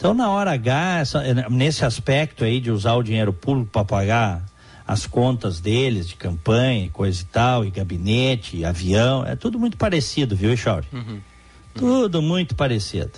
[0.00, 4.42] Então, na hora H, essa, nesse aspecto aí de usar o dinheiro público para pagar
[4.88, 9.76] as contas deles de campanha, coisa e tal, e gabinete, e avião, é tudo muito
[9.76, 10.86] parecido, viu, Echauri?
[10.90, 11.20] Uhum.
[11.74, 13.12] Tudo muito parecido.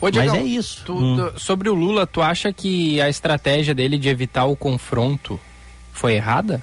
[0.00, 0.82] Ô, Diego, Mas é isso.
[0.84, 1.30] Tu, hum.
[1.36, 5.38] Sobre o Lula, tu acha que a estratégia dele de evitar o confronto
[5.92, 6.60] foi errada?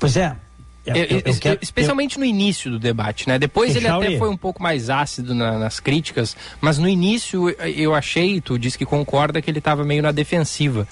[0.00, 0.36] Pois é.
[0.84, 3.38] Eu, eu, eu quero, especialmente no início do debate, né?
[3.38, 7.94] Depois ele até foi um pouco mais ácido na, nas críticas, mas no início eu
[7.94, 10.88] achei, tu disse que concorda que ele estava meio na defensiva.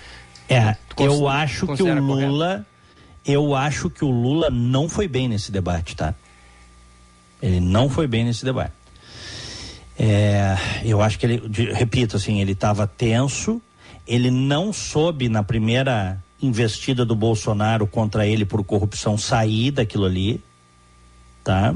[0.49, 2.67] É, eu acho que o Lula, correto?
[3.25, 6.15] eu acho que o Lula não foi bem nesse debate, tá?
[7.43, 8.73] Ele não foi bem nesse debate.
[9.99, 13.61] É, eu acho que ele, repito assim, ele estava tenso,
[14.07, 20.43] ele não soube na primeira investida do Bolsonaro contra ele por corrupção sair daquilo ali,
[21.45, 21.75] tá?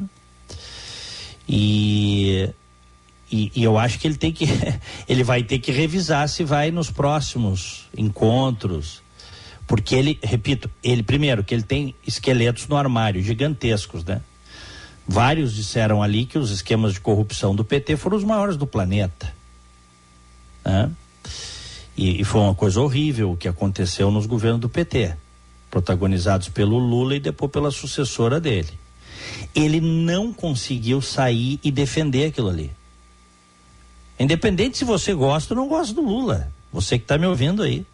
[1.49, 2.51] E,
[3.31, 4.47] e, e, eu acho que ele tem que
[5.09, 9.03] ele vai ter que revisar se vai nos próximos encontros,
[9.67, 14.21] porque ele, repito, ele primeiro que ele tem esqueletos no armário gigantescos, né?
[15.07, 19.35] Vários disseram ali que os esquemas de corrupção do PT foram os maiores do planeta.
[20.65, 20.91] Né?
[21.97, 25.15] E, e foi uma coisa horrível o que aconteceu nos governos do PT,
[25.71, 28.73] protagonizados pelo Lula e depois pela sucessora dele.
[29.55, 32.71] Ele não conseguiu sair e defender aquilo ali.
[34.19, 37.85] Independente se você gosta ou não gosta do Lula, você que está me ouvindo aí.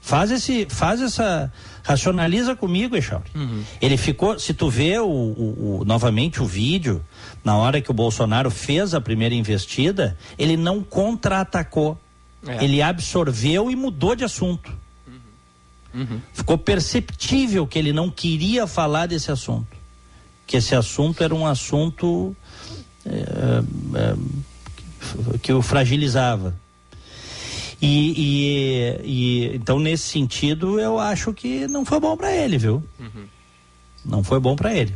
[0.00, 1.52] Faz esse, faz essa,
[1.88, 3.30] racionaliza comigo, Echauri.
[3.34, 3.64] Uhum.
[3.80, 7.02] Ele ficou, se tu vê o, o, o, novamente o vídeo,
[7.42, 11.98] na hora que o Bolsonaro fez a primeira investida, ele não contra-atacou.
[12.46, 12.64] É.
[12.64, 14.72] Ele absorveu e mudou de assunto.
[15.06, 16.00] Uhum.
[16.00, 16.20] Uhum.
[16.32, 19.76] Ficou perceptível que ele não queria falar desse assunto.
[20.46, 22.34] Que esse assunto era um assunto
[23.04, 23.62] é,
[23.98, 24.16] é,
[25.42, 26.54] que o fragilizava.
[27.80, 32.82] E, e, e, então nesse sentido eu acho que não foi bom para ele, viu?
[32.98, 33.26] Uhum.
[34.04, 34.94] Não foi bom para ele.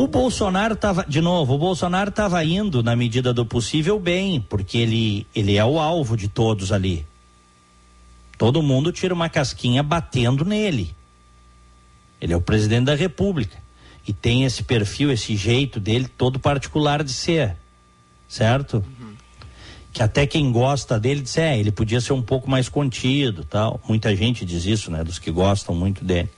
[0.00, 4.78] O Bolsonaro estava, de novo, o Bolsonaro estava indo na medida do possível bem, porque
[4.78, 7.04] ele ele é o alvo de todos ali.
[8.38, 10.94] Todo mundo tira uma casquinha batendo nele.
[12.18, 13.58] Ele é o presidente da República
[14.08, 17.54] e tem esse perfil, esse jeito dele todo particular de ser,
[18.26, 18.76] certo?
[18.76, 19.10] Uhum
[19.92, 23.80] que até quem gosta dele diz, é, ele podia ser um pouco mais contido, tal.
[23.88, 26.30] Muita gente diz isso, né, dos que gostam muito dele.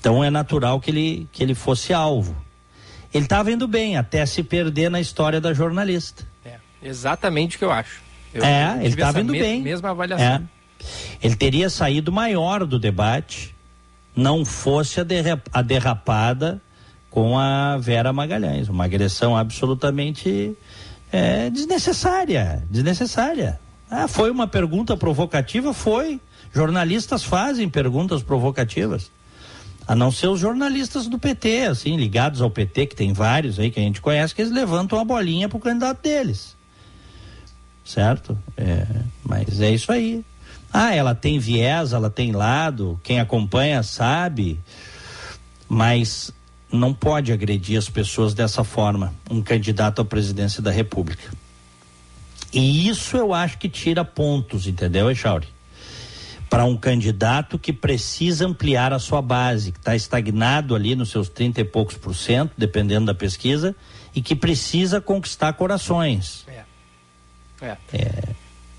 [0.00, 2.47] Então é natural que ele que ele fosse alvo.
[3.12, 6.26] Ele estava indo bem até se perder na história da jornalista.
[6.44, 8.02] É, exatamente o que eu acho.
[8.34, 9.62] Eu é, ele estava indo bem.
[9.62, 10.26] Mesma avaliação.
[10.26, 10.42] É.
[11.22, 13.54] Ele teria saído maior do debate,
[14.14, 15.04] não fosse a,
[15.52, 16.60] a derrapada
[17.10, 20.56] com a Vera Magalhães, uma agressão absolutamente
[21.10, 23.58] é, desnecessária, desnecessária.
[23.90, 25.72] Ah, foi uma pergunta provocativa?
[25.72, 26.20] Foi.
[26.52, 29.10] Jornalistas fazem perguntas provocativas.
[29.88, 33.70] A não ser os jornalistas do PT, assim, ligados ao PT, que tem vários aí
[33.70, 36.54] que a gente conhece, que eles levantam a bolinha pro candidato deles.
[37.86, 38.38] Certo?
[38.54, 38.86] É,
[39.24, 40.22] mas é isso aí.
[40.70, 44.60] Ah, ela tem viés, ela tem lado, quem acompanha sabe,
[45.66, 46.30] mas
[46.70, 51.32] não pode agredir as pessoas dessa forma, um candidato à presidência da República.
[52.52, 55.48] E isso eu acho que tira pontos, entendeu, Echauri?
[56.48, 61.28] Para um candidato que precisa ampliar a sua base, que está estagnado ali nos seus
[61.28, 63.76] 30 e poucos por cento, dependendo da pesquisa,
[64.14, 66.46] e que precisa conquistar corações.
[66.48, 66.62] É.
[67.60, 67.76] É.
[67.92, 68.22] é.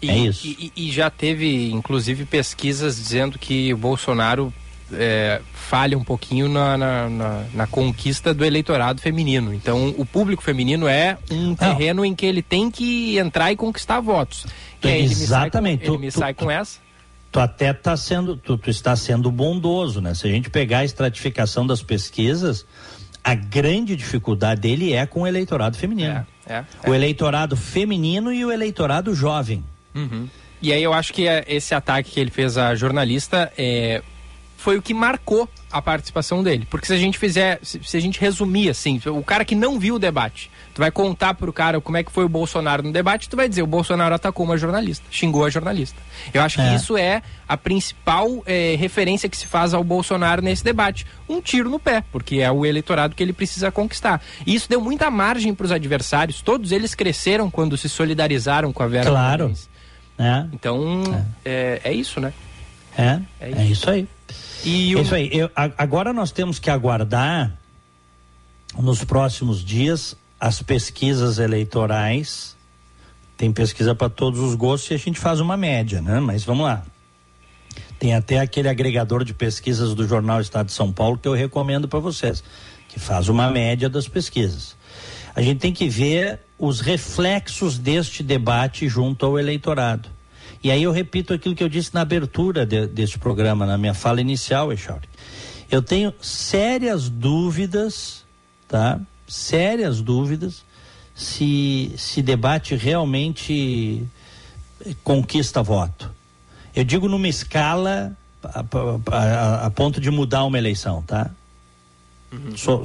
[0.01, 0.47] E, é isso.
[0.47, 4.53] E, e, já teve, inclusive, pesquisas dizendo que o Bolsonaro
[4.93, 9.53] é, falha um pouquinho na, na, na, na, conquista do eleitorado feminino.
[9.53, 12.05] Então, o público feminino é um terreno Não.
[12.05, 14.45] em que ele tem que entrar e conquistar votos.
[14.83, 15.85] E aí Exatamente.
[15.85, 16.79] Ele me sai com, ele me tu, sai com tu, essa.
[17.31, 20.13] Tu até está sendo, tu, tu está sendo bondoso, né?
[20.15, 22.65] Se a gente pegar a estratificação das pesquisas,
[23.23, 26.25] a grande dificuldade dele é com o eleitorado feminino.
[26.47, 26.89] É, é, é.
[26.89, 29.63] O eleitorado feminino e o eleitorado jovem.
[29.93, 30.27] Uhum.
[30.61, 34.01] E aí eu acho que é esse ataque que ele fez à jornalista é
[34.59, 36.67] foi o que marcou a participação dele.
[36.69, 39.79] Porque se a gente fizer, se, se, a gente resumir assim, o cara que não
[39.79, 42.91] viu o debate, tu vai contar pro cara como é que foi o Bolsonaro no
[42.91, 45.97] debate, tu vai dizer, o Bolsonaro atacou uma jornalista, xingou a jornalista.
[46.33, 46.67] Eu acho é.
[46.67, 51.05] que isso é a principal é, referência que se faz ao Bolsonaro nesse debate.
[51.29, 54.21] Um tiro no pé, porque é o eleitorado que ele precisa conquistar.
[54.45, 58.83] E isso deu muita margem para os adversários, todos eles cresceram quando se solidarizaram com
[58.83, 59.53] a Vera Claro.
[60.17, 60.45] É.
[60.51, 61.01] Então,
[61.45, 61.79] é.
[61.85, 61.91] é.
[61.91, 62.33] é isso, né?
[62.97, 64.07] É, é isso, é isso aí.
[64.63, 65.01] E o...
[65.01, 65.29] Isso aí.
[65.31, 67.57] Eu, agora nós temos que aguardar
[68.77, 72.55] nos próximos dias as pesquisas eleitorais.
[73.37, 76.19] Tem pesquisa para todos os gostos e a gente faz uma média, né?
[76.19, 76.83] Mas vamos lá.
[77.97, 81.87] Tem até aquele agregador de pesquisas do Jornal Estado de São Paulo que eu recomendo
[81.87, 82.43] para vocês,
[82.87, 84.75] que faz uma média das pesquisas.
[85.35, 90.09] A gente tem que ver os reflexos deste debate junto ao eleitorado.
[90.63, 93.93] E aí eu repito aquilo que eu disse na abertura de, deste programa, na minha
[93.93, 95.07] fala inicial, Echauri.
[95.71, 98.25] Eu tenho sérias dúvidas,
[98.67, 98.99] tá?
[99.27, 100.65] Sérias dúvidas
[101.15, 104.03] se se debate realmente
[105.03, 106.11] conquista voto.
[106.75, 108.63] Eu digo numa escala a,
[109.11, 111.29] a, a ponto de mudar uma eleição, tá?
[112.31, 112.83] Uhum.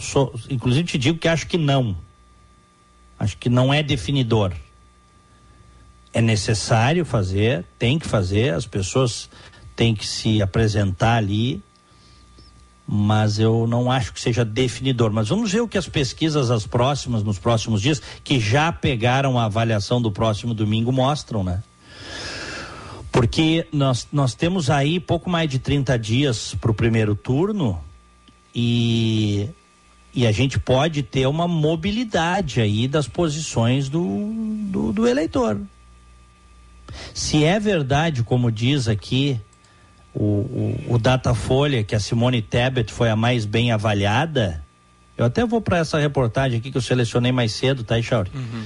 [0.50, 1.96] Inclusive te digo que acho que não.
[3.18, 4.52] Acho que não é definidor
[6.14, 9.28] é necessário fazer, tem que fazer, as pessoas
[9.74, 11.60] têm que se apresentar ali,
[12.86, 15.12] mas eu não acho que seja definidor.
[15.12, 19.36] Mas vamos ver o que as pesquisas, as próximas, nos próximos dias, que já pegaram
[19.38, 21.62] a avaliação do próximo domingo, mostram, né?
[23.10, 27.80] Porque nós, nós temos aí pouco mais de 30 dias para o primeiro turno
[28.54, 29.48] e,
[30.12, 34.30] e a gente pode ter uma mobilidade aí das posições do,
[34.70, 35.60] do, do eleitor.
[37.12, 39.40] Se é verdade, como diz aqui
[40.14, 44.62] o, o, o Datafolha, que a Simone Tebet foi a mais bem avaliada,
[45.16, 48.30] eu até vou para essa reportagem aqui que eu selecionei mais cedo, tá, Chauri?
[48.34, 48.64] Uhum.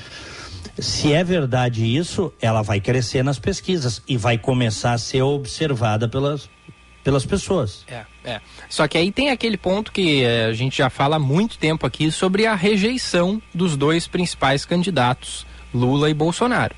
[0.79, 6.09] Se é verdade isso, ela vai crescer nas pesquisas e vai começar a ser observada
[6.09, 6.49] pelas,
[7.03, 7.85] pelas pessoas.
[7.89, 8.41] É, é.
[8.69, 11.85] Só que aí tem aquele ponto que eh, a gente já fala há muito tempo
[11.85, 16.75] aqui sobre a rejeição dos dois principais candidatos, Lula e Bolsonaro.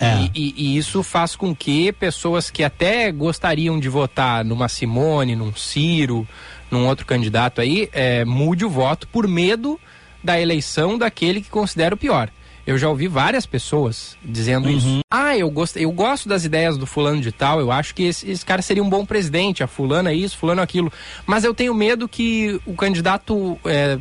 [0.00, 0.22] É.
[0.22, 5.34] E, e, e, isso faz com que pessoas que até gostariam de votar numa Simone,
[5.34, 6.26] num Ciro,
[6.70, 9.78] num outro candidato aí, é, mude o voto por medo
[10.22, 12.30] da eleição daquele que considera o pior.
[12.66, 14.76] Eu já ouvi várias pessoas dizendo uhum.
[14.76, 15.00] isso.
[15.10, 18.30] Ah, eu gosto, eu gosto das ideias do fulano de tal, eu acho que esse,
[18.30, 20.92] esse cara seria um bom presidente, a fulana isso, fulano aquilo.
[21.26, 23.98] Mas eu tenho medo que o candidato é,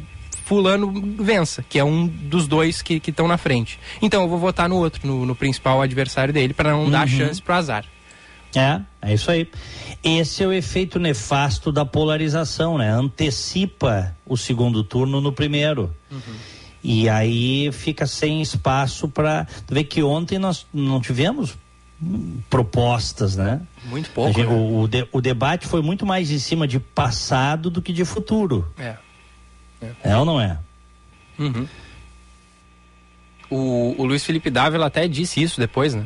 [0.48, 3.78] fulano vença, que é um dos dois que estão na frente.
[4.02, 6.90] Então eu vou votar no outro, no, no principal adversário dele, para não uhum.
[6.90, 7.84] dar chance pro azar.
[8.56, 9.46] É, é isso aí.
[10.02, 12.90] Esse é o efeito nefasto da polarização, né?
[12.90, 15.94] Antecipa o segundo turno no primeiro.
[16.10, 16.36] Uhum.
[16.82, 19.46] E aí fica sem espaço para.
[19.70, 21.58] Vê que ontem nós não tivemos
[22.50, 23.60] propostas, né?
[23.84, 24.32] Muito pouco.
[24.32, 24.56] Gente, né?
[24.56, 28.06] o, o, de, o, debate foi muito mais em cima de passado do que de
[28.06, 28.66] futuro.
[28.78, 28.96] É.
[29.82, 30.58] É, é ou não é?
[31.38, 31.68] Uhum.
[33.50, 36.06] O, o Luiz Felipe Dávila até disse isso depois, né?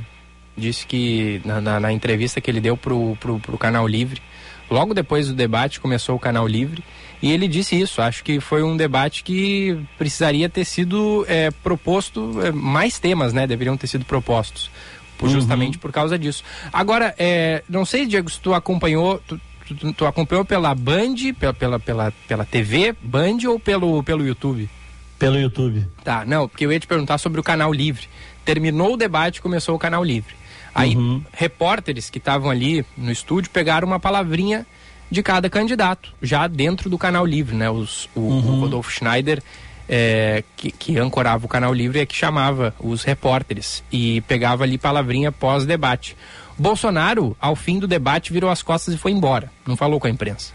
[0.55, 4.21] Disse que na, na, na, entrevista que ele deu pro, pro, pro Canal Livre,
[4.69, 6.83] logo depois do debate começou o Canal Livre,
[7.21, 8.01] e ele disse isso.
[8.01, 13.47] Acho que foi um debate que precisaria ter sido é, proposto, é, mais temas, né?
[13.47, 14.69] Deveriam ter sido propostos,
[15.17, 15.33] por, uhum.
[15.33, 16.43] justamente por causa disso.
[16.71, 19.39] Agora, é, não sei, Diego, se tu acompanhou, tu,
[19.75, 24.69] tu, tu, acompanhou pela Band, pela, pela, pela, pela TV Band ou pelo, pelo YouTube?
[25.17, 25.87] Pelo YouTube.
[26.03, 28.07] Tá, não, porque eu ia te perguntar sobre o canal livre.
[28.43, 30.33] Terminou o debate, começou o canal livre.
[30.73, 31.21] Aí, uhum.
[31.31, 34.65] repórteres que estavam ali no estúdio pegaram uma palavrinha
[35.11, 37.69] de cada candidato, já dentro do canal livre, né?
[37.69, 38.37] Os, o, uhum.
[38.37, 39.43] o Rodolfo Schneider,
[39.87, 44.77] é, que, que ancorava o canal livre, é que chamava os repórteres e pegava ali
[44.77, 46.15] palavrinha pós-debate.
[46.57, 49.51] Bolsonaro, ao fim do debate, virou as costas e foi embora.
[49.65, 50.53] Não falou com a imprensa.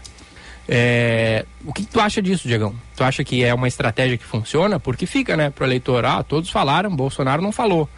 [0.67, 2.75] É, o que, tu acha disso, Diegão?
[2.95, 4.79] Tu acha que é uma estratégia que funciona?
[4.79, 7.89] Porque fica, né, pro eleitor, ah, todos falaram, Bolsonaro não falou.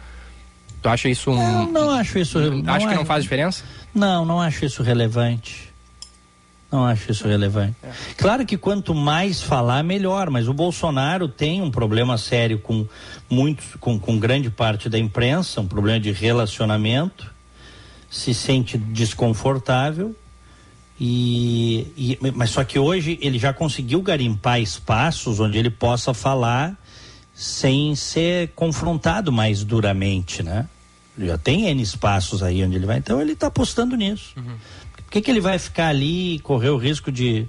[0.80, 1.62] Tu acha isso um.
[1.62, 2.38] Eu não acho isso.
[2.38, 3.64] Não acho que não faz diferença?
[3.94, 5.68] Não, não acho isso relevante.
[6.70, 7.74] Não acho isso relevante.
[7.82, 7.90] É.
[8.16, 12.86] Claro que quanto mais falar, melhor, mas o Bolsonaro tem um problema sério com
[13.28, 17.39] muitos, com, com grande parte da imprensa, um problema de relacionamento
[18.10, 20.14] se sente desconfortável
[21.00, 26.76] e, e, mas só que hoje ele já conseguiu garimpar espaços onde ele possa falar
[27.34, 30.68] sem ser confrontado mais duramente, né?
[31.18, 34.34] Já tem N espaços aí onde ele vai, então ele está apostando nisso.
[34.36, 34.56] Uhum.
[34.96, 37.48] Por que, que ele vai ficar ali e correr o risco de.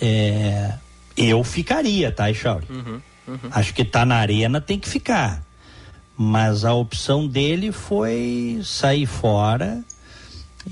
[0.00, 0.74] É,
[1.14, 2.66] eu ficaria, tá, Echauri?
[2.70, 3.50] Uhum, uhum.
[3.50, 5.45] Acho que tá na arena, tem que ficar.
[6.16, 9.84] Mas a opção dele foi sair fora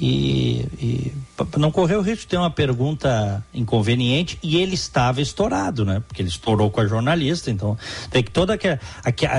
[0.01, 1.13] e, e
[1.57, 6.03] não correu o risco de ter uma pergunta inconveniente e ele estava estourado, né?
[6.07, 7.77] Porque ele estourou com a jornalista, então
[8.11, 8.79] tem que toda que,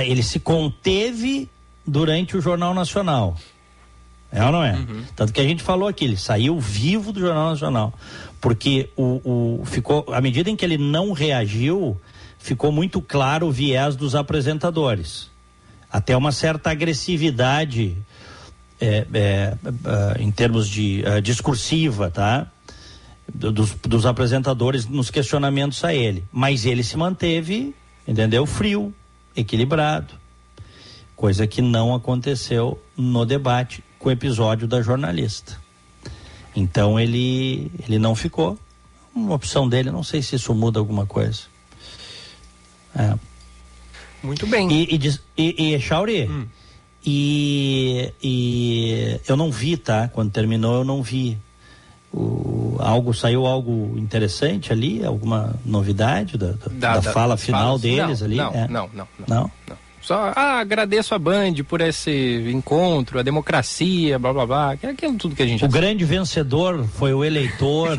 [0.06, 1.50] ele se conteve
[1.86, 3.36] durante o Jornal Nacional.
[4.32, 4.74] É ou não é?
[4.74, 5.04] Uhum.
[5.16, 7.94] Tanto que a gente falou aqui, ele saiu vivo do Jornal Nacional.
[8.42, 12.00] Porque o, o, ficou, à medida em que ele não reagiu,
[12.38, 15.30] ficou muito claro o viés dos apresentadores.
[15.96, 17.96] Até uma certa agressividade
[18.82, 19.58] é, é, é,
[20.22, 22.52] em termos de uh, discursiva, tá?
[23.34, 26.26] Dos, dos apresentadores nos questionamentos a ele.
[26.34, 27.74] Mas ele se manteve,
[28.06, 28.46] entendeu?
[28.46, 28.94] Frio,
[29.38, 30.14] equilibrado.
[31.16, 35.58] Coisa que não aconteceu no debate com o episódio da jornalista.
[36.54, 38.60] Então ele, ele não ficou.
[39.16, 41.44] Uma opção dele, não sei se isso muda alguma coisa.
[42.94, 43.18] É.
[44.26, 44.72] Muito bem.
[44.72, 46.46] E, e, e, e Chauri, hum.
[47.06, 50.10] e, e eu não vi, tá?
[50.10, 51.38] Quando terminou, eu não vi.
[52.14, 57.82] O, algo saiu algo interessante ali, alguma novidade da, da, da, da fala final falas,
[57.82, 58.36] deles não, ali?
[58.38, 58.68] Não, é.
[58.68, 59.52] não, não, não, não.
[59.68, 59.85] não.
[60.06, 62.12] Só ah, agradeço a Band por esse
[62.54, 64.78] encontro, a democracia, blá blá blá.
[64.84, 65.66] É aquilo tudo que a gente.
[65.66, 67.98] O grande vencedor foi o eleitor.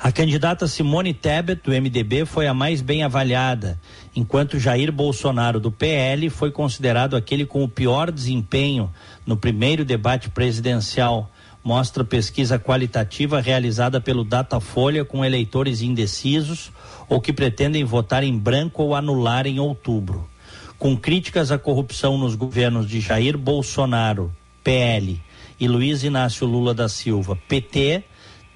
[0.00, 3.80] A candidata Simone Tebet, do MDB, foi a mais bem avaliada,
[4.14, 8.92] enquanto Jair Bolsonaro, do PL, foi considerado aquele com o pior desempenho
[9.26, 11.28] no primeiro debate presidencial,
[11.64, 16.70] mostra pesquisa qualitativa realizada pelo Datafolha com eleitores indecisos
[17.08, 20.30] ou que pretendem votar em branco ou anular em outubro.
[20.78, 24.32] Com críticas à corrupção nos governos de Jair Bolsonaro,
[24.62, 25.20] PL,
[25.58, 28.04] e Luiz Inácio Lula da Silva, PT,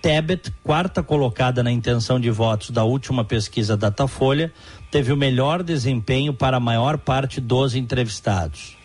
[0.02, 4.52] Tebet, quarta colocada na intenção de votos da última pesquisa Datafolha,
[4.90, 8.76] teve o melhor desempenho para a maior parte dos entrevistados.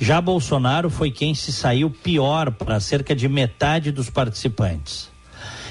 [0.00, 5.08] Já Bolsonaro foi quem se saiu pior para cerca de metade dos participantes.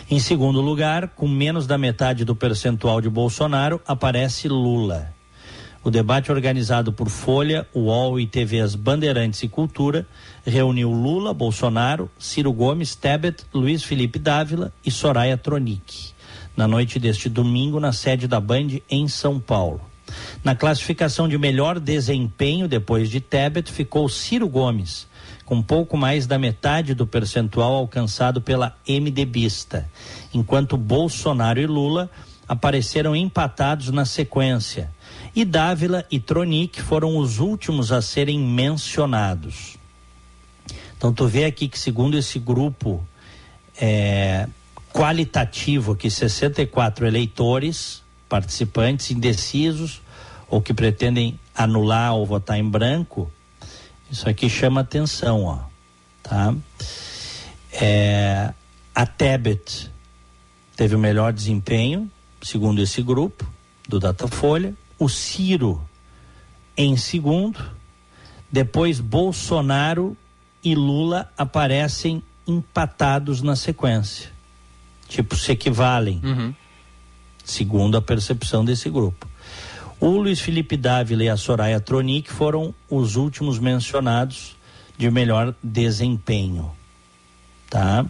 [0.09, 5.14] Em segundo lugar, com menos da metade do percentual de Bolsonaro, aparece Lula.
[5.85, 10.07] O debate organizado por Folha, UOL e TVs Bandeirantes e Cultura
[10.43, 16.11] reuniu Lula, Bolsonaro, Ciro Gomes, Tebet, Luiz Felipe Dávila e Soraya Tronic,
[16.57, 19.79] na noite deste domingo na sede da Band em São Paulo.
[20.43, 25.07] Na classificação de melhor desempenho depois de Tebet ficou Ciro Gomes,
[25.45, 29.87] com pouco mais da metade do percentual alcançado pela MDBista,
[30.33, 32.09] enquanto Bolsonaro e Lula
[32.47, 34.94] apareceram empatados na sequência
[35.35, 39.75] e Dávila e Tronic foram os últimos a serem mencionados.
[40.97, 43.05] Então tu vê aqui que segundo esse grupo
[43.79, 44.47] é,
[44.93, 50.01] qualitativo que 64 eleitores, participantes indecisos
[50.47, 53.29] ou que pretendem anular ou votar em branco,
[54.09, 55.59] isso aqui chama atenção, ó,
[56.23, 56.55] tá?
[57.73, 58.53] É,
[58.93, 59.91] a Tebet
[60.77, 62.09] teve o melhor desempenho,
[62.41, 63.45] segundo esse grupo
[63.89, 65.81] do Datafolha o Ciro
[66.77, 67.59] em segundo,
[68.51, 70.15] depois Bolsonaro
[70.63, 74.29] e Lula aparecem empatados na sequência.
[75.07, 76.53] Tipo, se equivalem, uhum.
[77.43, 79.27] segundo a percepção desse grupo.
[79.99, 84.55] O Luiz Felipe Dávila e a Soraya Tronic foram os últimos mencionados
[84.97, 86.71] de melhor desempenho.
[87.69, 88.05] Tá?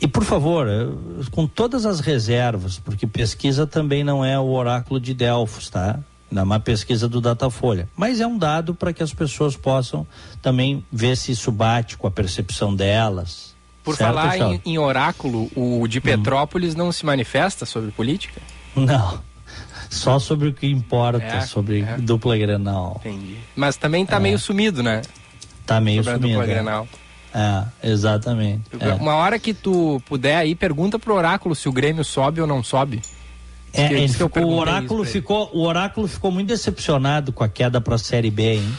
[0.00, 0.86] E por favor, eh,
[1.30, 5.98] com todas as reservas, porque pesquisa também não é o oráculo de Delfos, tá?
[6.30, 7.88] Mais pesquisa do Datafolha.
[7.94, 10.06] Mas é um dado para que as pessoas possam
[10.42, 13.54] também ver se isso bate com a percepção delas.
[13.84, 16.02] Por certo, falar em, em, oráculo, o de hum.
[16.02, 16.78] Petrópolis hum.
[16.78, 18.40] não se manifesta sobre política?
[18.74, 19.20] Não.
[19.90, 21.98] Só sobre o que importa, é, sobre é.
[21.98, 23.00] dupla Grenal.
[23.04, 23.36] Entendi.
[23.54, 24.20] Mas também está é.
[24.20, 25.02] meio sumido, né?
[25.64, 26.34] Tá meio sobre sumido.
[26.34, 26.54] A dupla é.
[26.54, 26.88] Grenal.
[27.34, 28.62] É, exatamente.
[28.78, 28.94] É.
[28.94, 32.62] Uma hora que tu puder aí, pergunta pro oráculo se o Grêmio sobe ou não
[32.62, 33.02] sobe.
[33.76, 37.96] É, ele ficou, o oráculo ficou, o oráculo ficou muito decepcionado com a queda para
[37.96, 38.78] a série B, hein?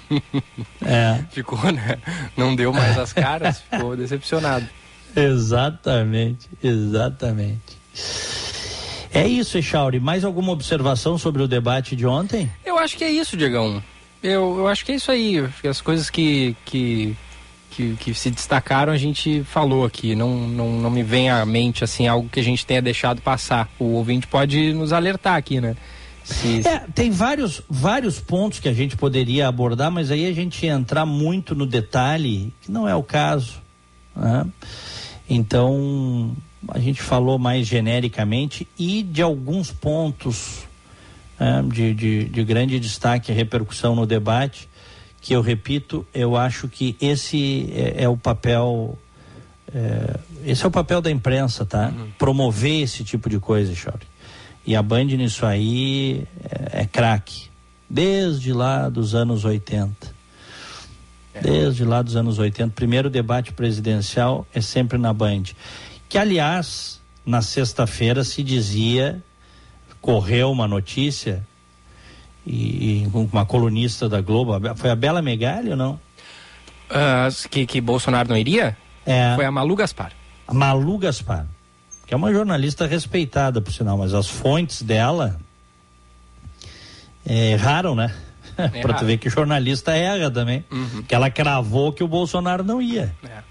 [0.82, 1.22] é.
[1.30, 1.98] Ficou, né?
[2.34, 4.66] Não deu mais as caras, ficou decepcionado.
[5.14, 7.78] Exatamente, exatamente.
[9.12, 10.00] É isso, Echauri.
[10.00, 12.50] Mais alguma observação sobre o debate de ontem?
[12.64, 13.82] Eu acho que é isso, Diegão.
[14.22, 15.46] Eu, eu acho que é isso aí.
[15.68, 17.14] As coisas que, que,
[17.74, 20.14] que, que, se destacaram a gente falou aqui.
[20.14, 23.68] Não, não, não me vem à mente assim algo que a gente tenha deixado passar.
[23.78, 25.76] O ouvinte pode nos alertar aqui, né?
[26.24, 26.66] Se...
[26.66, 31.04] É, tem vários, vários pontos que a gente poderia abordar, mas aí a gente entrar
[31.04, 33.60] muito no detalhe, que não é o caso.
[34.16, 34.46] Né?
[35.28, 36.34] Então,
[36.68, 40.66] a gente falou mais genericamente e de alguns pontos
[41.38, 44.68] né, de, de, de grande destaque e repercussão no debate,
[45.24, 48.98] que eu repito, eu acho que esse é, é o papel.
[49.74, 51.88] É, esse é o papel da imprensa, tá?
[51.88, 52.10] Uhum.
[52.18, 54.06] Promover esse tipo de coisa, Chore.
[54.66, 57.48] E a Band nisso aí é, é craque.
[57.88, 60.14] Desde lá dos anos 80.
[61.32, 61.40] É.
[61.40, 62.74] Desde lá dos anos 80.
[62.74, 65.44] Primeiro debate presidencial é sempre na Band.
[66.06, 69.22] Que, aliás, na sexta-feira se dizia,
[70.02, 71.42] correu uma notícia,
[72.46, 76.00] e, e uma colunista da Globo, foi a Bela Megali ou não?
[76.90, 78.76] Uh, que, que Bolsonaro não iria?
[79.06, 79.34] É.
[79.34, 80.12] Foi a Malu Gaspar.
[80.46, 81.46] A Malu Gaspar,
[82.06, 85.38] que é uma jornalista respeitada, por sinal, mas as fontes dela
[87.24, 88.14] é, erraram, né?
[88.82, 90.64] para tu ver que jornalista erra também.
[90.70, 91.02] Uhum.
[91.02, 93.14] Que ela cravou que o Bolsonaro não ia.
[93.24, 93.42] É.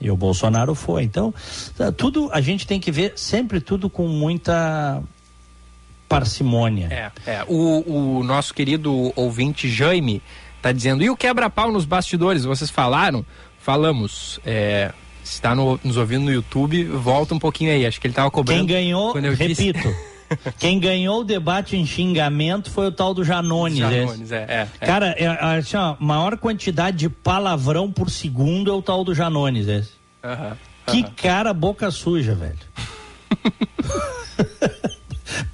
[0.00, 1.04] E o Bolsonaro foi.
[1.04, 1.32] Então,
[1.76, 5.02] tá, tudo a gente tem que ver sempre tudo com muita
[6.18, 7.12] parcimônia.
[7.26, 7.44] É, é.
[7.46, 10.22] O, o nosso querido ouvinte Jaime
[10.56, 12.44] está dizendo, e o quebra-pau nos bastidores?
[12.44, 13.24] Vocês falaram?
[13.58, 14.40] Falamos.
[14.44, 14.92] É,
[15.22, 17.86] está no, nos ouvindo no YouTube, volta um pouquinho aí.
[17.86, 18.60] Acho que ele estava cobrando.
[18.60, 19.88] Quem ganhou, repito.
[20.58, 23.78] Quem ganhou o debate em xingamento foi o tal do Janones.
[23.78, 24.86] Janones, é, é, é.
[24.86, 29.68] Cara, é, assim, ó, maior quantidade de palavrão por segundo é o tal do Janones
[29.68, 29.90] esse.
[30.22, 30.56] Uh -huh, uh -huh.
[30.86, 32.58] Que cara boca suja, velho.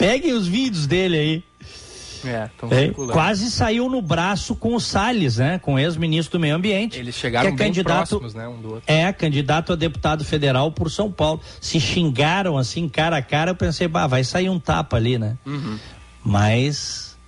[0.01, 1.45] Peguem os vídeos dele aí.
[2.25, 5.59] É, é, quase saiu no braço com o Salles, né?
[5.59, 6.99] Com o ex-ministro do Meio Ambiente.
[6.99, 8.49] Eles chegaram que é candidato, próximos, né?
[8.49, 8.85] Um do outro.
[8.87, 11.43] É, candidato a deputado federal por São Paulo.
[11.61, 15.37] Se xingaram assim, cara a cara, eu pensei, bah, vai sair um tapa ali, né?
[15.45, 15.79] Uhum.
[16.25, 17.19] Mas.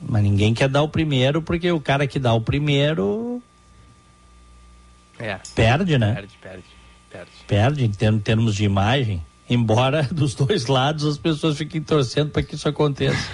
[0.00, 3.40] Mas ninguém quer dar o primeiro, porque o cara que dá o primeiro.
[5.20, 5.38] É.
[5.54, 6.14] Perde, né?
[6.14, 6.64] Perde, perde.
[7.10, 9.22] Perde, perde em termos de imagem
[9.52, 13.28] embora dos dois lados as pessoas fiquem torcendo para que isso aconteça.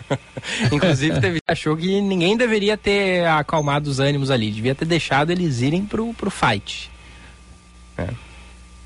[0.72, 5.60] Inclusive, teve, achou que ninguém deveria ter acalmado os ânimos ali, devia ter deixado eles
[5.60, 6.90] irem pro, pro fight.
[7.96, 8.02] É.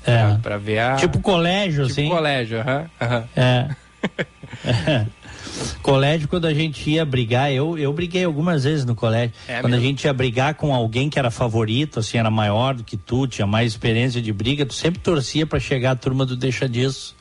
[0.05, 0.27] é.
[0.27, 0.95] Pra, pra ver a.
[0.95, 2.09] Tipo colégio, tipo assim.
[2.09, 2.89] colégio, aham.
[2.99, 3.27] Uh -huh, uh -huh.
[3.35, 3.69] É.
[4.91, 5.05] é.
[5.81, 9.33] Colégio, quando a gente ia brigar, eu, eu briguei algumas vezes no colégio.
[9.47, 9.85] É quando mesmo?
[9.85, 13.27] a gente ia brigar com alguém que era favorito, assim, era maior do que tu,
[13.27, 17.15] tinha mais experiência de briga, tu sempre torcia para chegar a turma do deixa disso.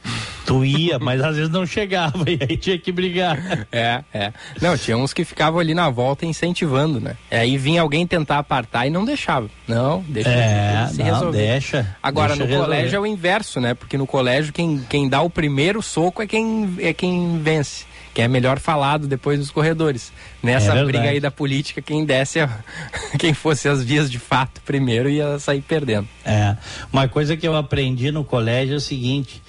[0.47, 3.67] Tu ia, mas às vezes não chegava e aí tinha que brigar.
[3.73, 4.33] É, é.
[4.61, 7.17] Não, tinha uns que ficavam ali na volta incentivando, né?
[7.31, 9.49] Aí vinha alguém tentar apartar e não deixava.
[9.67, 11.97] Não, deixa é, se não, deixa.
[12.03, 12.71] Agora, deixa no resolver.
[12.71, 13.75] colégio é o inverso, né?
[13.75, 18.21] Porque no colégio quem, quem dá o primeiro soco é quem, é quem vence que
[18.21, 20.13] é melhor falado depois nos corredores.
[20.43, 22.39] Nessa é briga aí da política, quem desse,
[23.19, 26.09] quem fosse as vias de fato primeiro ia sair perdendo.
[26.25, 26.57] É,
[26.93, 29.43] uma coisa que eu aprendi no colégio é o seguinte,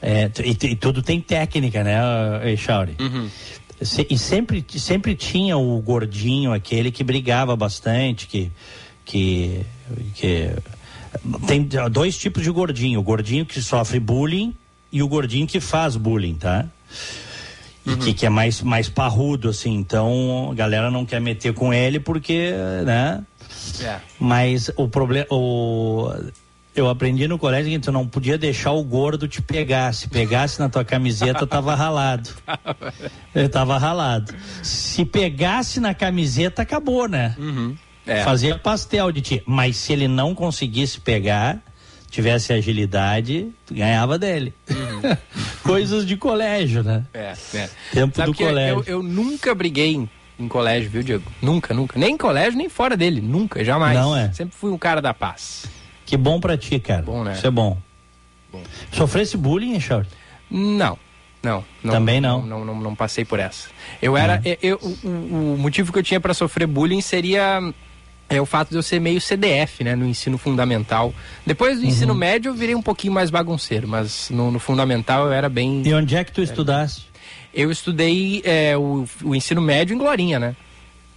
[0.00, 2.96] é, e, e tudo tem técnica, né, Echauri?
[3.00, 3.28] Uhum.
[4.08, 8.50] E sempre, sempre tinha o gordinho, aquele que brigava bastante, que,
[9.04, 9.60] que,
[10.14, 10.50] que
[11.46, 14.54] tem dois tipos de gordinho, o gordinho que sofre bullying
[14.90, 16.66] e o gordinho que faz bullying, tá?
[17.86, 17.98] E uhum.
[17.98, 19.72] que, que, é mais, mais parrudo, assim.
[19.74, 22.52] Então a galera não quer meter com ele porque,
[22.84, 23.22] né?
[23.80, 24.00] É.
[24.18, 25.26] Mas o problema.
[25.30, 26.12] O...
[26.74, 29.94] Eu aprendi no colégio que tu não podia deixar o gordo te pegar.
[29.94, 32.28] Se pegasse na tua camiseta, tava ralado.
[33.34, 34.34] Ele tava ralado.
[34.62, 37.34] Se pegasse na camiseta, acabou, né?
[37.38, 37.74] Uhum.
[38.06, 38.22] É.
[38.24, 39.42] Fazia pastel de ti.
[39.46, 41.60] Mas se ele não conseguisse pegar,
[42.10, 44.54] tivesse agilidade, ganhava dele.
[44.70, 45.16] Uhum.
[45.62, 47.04] Coisas de colégio, né?
[47.12, 47.70] É, é.
[47.92, 48.84] Tempo Sabe do colégio.
[48.86, 51.24] Eu, eu, nunca briguei em, em, colégio, viu, Diego?
[51.42, 51.98] Nunca, nunca.
[51.98, 53.20] Nem em colégio, nem fora dele.
[53.20, 53.98] Nunca, jamais.
[53.98, 54.32] Não é?
[54.32, 55.66] Sempre fui um cara da paz.
[56.04, 57.02] Que bom pra ti, cara.
[57.02, 57.32] Bom, né?
[57.32, 57.76] Isso é bom.
[58.52, 58.62] bom.
[58.92, 60.08] Sofresse bullying, Charles?
[60.50, 60.98] Não.
[61.42, 62.42] Não, não, Também não.
[62.44, 63.68] Não, não, não passei por essa.
[64.02, 64.36] Eu era.
[64.36, 64.40] Uhum.
[64.44, 67.60] Eu, eu, o, o motivo que eu tinha para sofrer bullying seria
[68.28, 71.14] é o fato de eu ser meio CDF, né, no ensino fundamental.
[71.44, 71.88] Depois do uhum.
[71.88, 75.82] ensino médio eu virei um pouquinho mais bagunceiro, mas no, no, fundamental eu era bem.
[75.84, 77.06] E onde é que tu estudaste?
[77.54, 80.56] Eu estudei é, o, o ensino médio em Glorinha, né?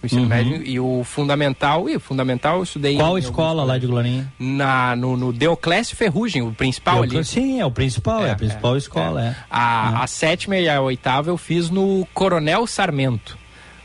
[0.02, 0.28] O ensino uhum.
[0.28, 1.86] médio e o fundamental.
[1.88, 2.96] E o fundamental eu estudei.
[2.96, 4.32] Qual escola lá de Glorinha?
[4.38, 7.22] Na, no, no Deoclésio Ferrugem, o principal ali.
[7.22, 9.26] Sim, é o principal, é, é a principal é, escola, é.
[9.26, 9.36] é.
[9.50, 10.04] A, é.
[10.04, 13.36] a sétima e a oitava eu fiz no Coronel Sarmento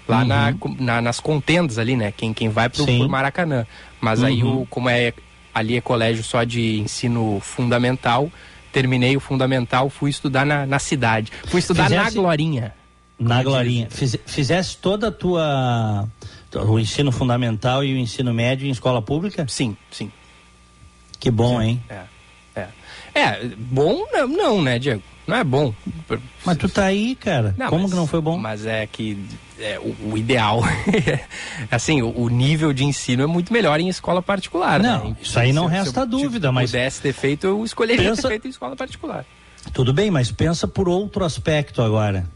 [0.07, 0.27] lá uhum.
[0.27, 2.11] na, na, nas contendas ali, né?
[2.11, 3.65] Quem, quem vai pro, pro Maracanã.
[3.99, 4.25] Mas uhum.
[4.25, 5.13] aí, o, como é
[5.53, 8.29] ali é colégio só de ensino fundamental,
[8.73, 11.31] terminei o fundamental, fui estudar na, na cidade.
[11.45, 12.03] Fui estudar Fizesse...
[12.03, 12.73] na Glorinha.
[13.17, 13.87] Na Glorinha.
[13.89, 16.07] Fiz, fizesse toda a tua.
[16.53, 19.45] o ensino fundamental e o ensino médio em escola pública?
[19.47, 20.11] Sim, sim.
[21.17, 21.65] Que bom, sim.
[21.65, 21.83] hein?
[21.89, 22.14] É.
[23.15, 25.01] É, bom não, né, Diego?
[25.25, 25.73] Não é bom.
[26.45, 27.55] Mas tu tá aí, cara.
[27.57, 28.37] Não, Como mas, que não foi bom?
[28.37, 29.17] Mas é que
[29.59, 30.61] é, o, o, ideal,
[31.71, 34.79] assim, o, o, nível de ensino é muito melhor em escola particular.
[34.79, 34.89] Né?
[34.89, 35.17] Não, né?
[35.21, 36.69] isso aí não se, resta se eu, dúvida, mas...
[36.69, 38.23] Se pudesse ter feito, eu escolheria pensa...
[38.23, 39.25] ter feito em escola particular.
[39.73, 42.29] Tudo bem, mas pensa por outro aspecto agora.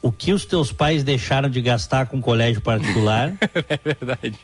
[0.00, 3.32] O que os teus pais deixaram de gastar com colégio particular?
[3.68, 4.38] é verdade.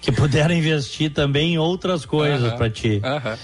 [0.00, 3.00] Que puderam investir também em outras coisas uh -huh, para ti.
[3.04, 3.38] Uh -huh.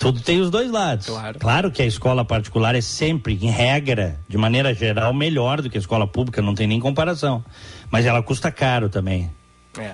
[0.00, 1.06] Tudo tem os dois lados.
[1.06, 1.38] Claro.
[1.38, 5.76] claro que a escola particular é sempre, em regra, de maneira geral, melhor do que
[5.76, 7.44] a escola pública, não tem nem comparação.
[7.90, 9.30] Mas ela custa caro também.
[9.78, 9.92] É.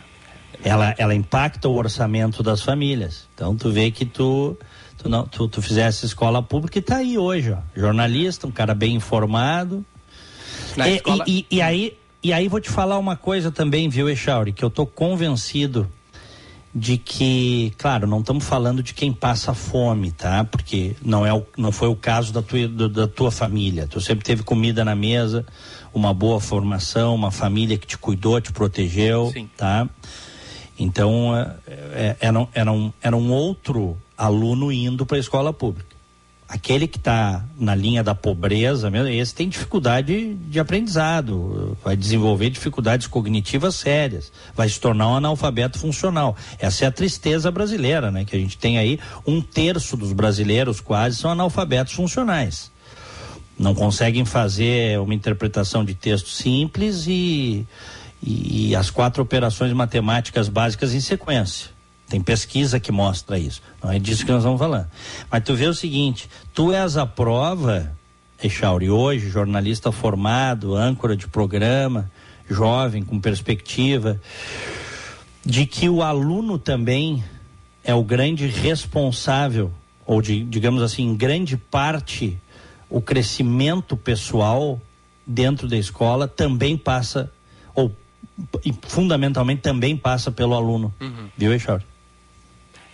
[0.63, 3.29] Ela, ela impacta o orçamento das famílias.
[3.35, 4.57] Então tu vê que tu,
[4.97, 7.59] tu, não, tu, tu fizesse escola pública e tá aí hoje, ó.
[7.75, 9.85] Jornalista, um cara bem informado.
[10.77, 11.25] Na e, escola...
[11.27, 14.65] e, e, e, aí, e aí vou te falar uma coisa também, viu, Echauri, que
[14.65, 15.91] eu tô convencido
[16.79, 20.45] de que, claro, não estamos falando de quem passa fome, tá?
[20.45, 23.87] Porque não é o, não foi o caso da tua, da tua família.
[23.87, 25.47] Tu sempre teve comida na mesa,
[25.95, 29.49] uma boa formação, uma família que te cuidou, te protegeu, Sim.
[29.57, 29.89] tá?
[30.79, 35.55] Então, é, é, era, um, era, um, era um outro aluno indo para a escola
[35.55, 35.86] pública
[36.49, 43.07] aquele que está na linha da pobreza, esse tem dificuldade de aprendizado, vai desenvolver dificuldades
[43.07, 46.37] cognitivas sérias, vai se tornar um analfabeto funcional.
[46.59, 48.25] Essa é a tristeza brasileira, né?
[48.25, 52.71] Que a gente tem aí um terço dos brasileiros quase são analfabetos funcionais.
[53.59, 57.67] Não conseguem fazer uma interpretação de texto simples e,
[58.23, 61.76] e, e as quatro operações matemáticas básicas em sequência.
[62.09, 63.61] Tem pesquisa que mostra isso.
[63.83, 64.87] Não é disso que nós estamos falando.
[65.31, 67.93] Mas tu vê o seguinte: tu és a prova,
[68.43, 72.11] Echauri, hoje, jornalista formado, âncora de programa,
[72.49, 74.21] jovem, com perspectiva,
[75.45, 77.25] de que o aluno também
[77.83, 79.73] é o grande responsável,
[80.07, 82.39] ou de, digamos assim, em grande parte,
[82.89, 84.81] o crescimento pessoal
[85.27, 87.33] dentro da escola também passa,
[87.75, 87.93] ou
[88.83, 90.95] fundamentalmente também passa pelo aluno.
[91.01, 91.29] Uhum.
[91.37, 91.85] Viu, Echauri?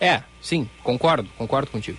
[0.03, 1.97] É, sim, concordo, concordo contigo.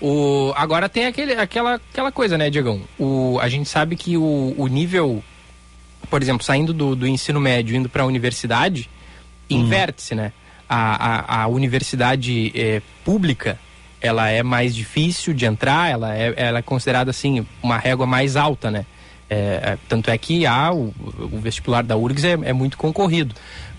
[0.00, 2.80] O, agora tem aquele, aquela, aquela coisa, né, Diegão?
[2.98, 5.22] O, a gente sabe que o, o nível,
[6.10, 8.90] por exemplo, saindo do, do ensino médio indo para a universidade,
[9.48, 9.60] hum.
[9.60, 10.32] inverte-se, né?
[10.68, 13.60] A, a, a universidade é, pública,
[14.00, 18.34] ela é mais difícil de entrar, ela é, ela é considerada, assim, uma régua mais
[18.34, 18.86] alta, né?
[19.30, 20.92] É, é tanto é que há o,
[21.30, 23.36] o vestibular da URGS é, é muito concorrido.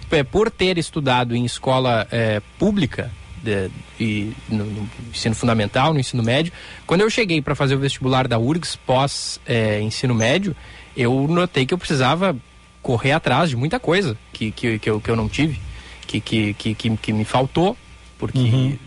[0.10, 3.12] É, por ter estudado em escola é, pública,
[3.44, 3.70] de,
[4.00, 6.54] de, no, no, ensino fundamental, no ensino médio.
[6.88, 10.56] Quando eu cheguei para fazer o vestibular da URGS pós é, ensino médio,
[10.96, 12.36] eu notei que eu precisava
[12.82, 15.60] correr atrás de muita coisa que, que, que, eu, que eu não tive,
[16.08, 17.78] que, que, que, que, me faltou,
[18.18, 18.78] porque, uhum.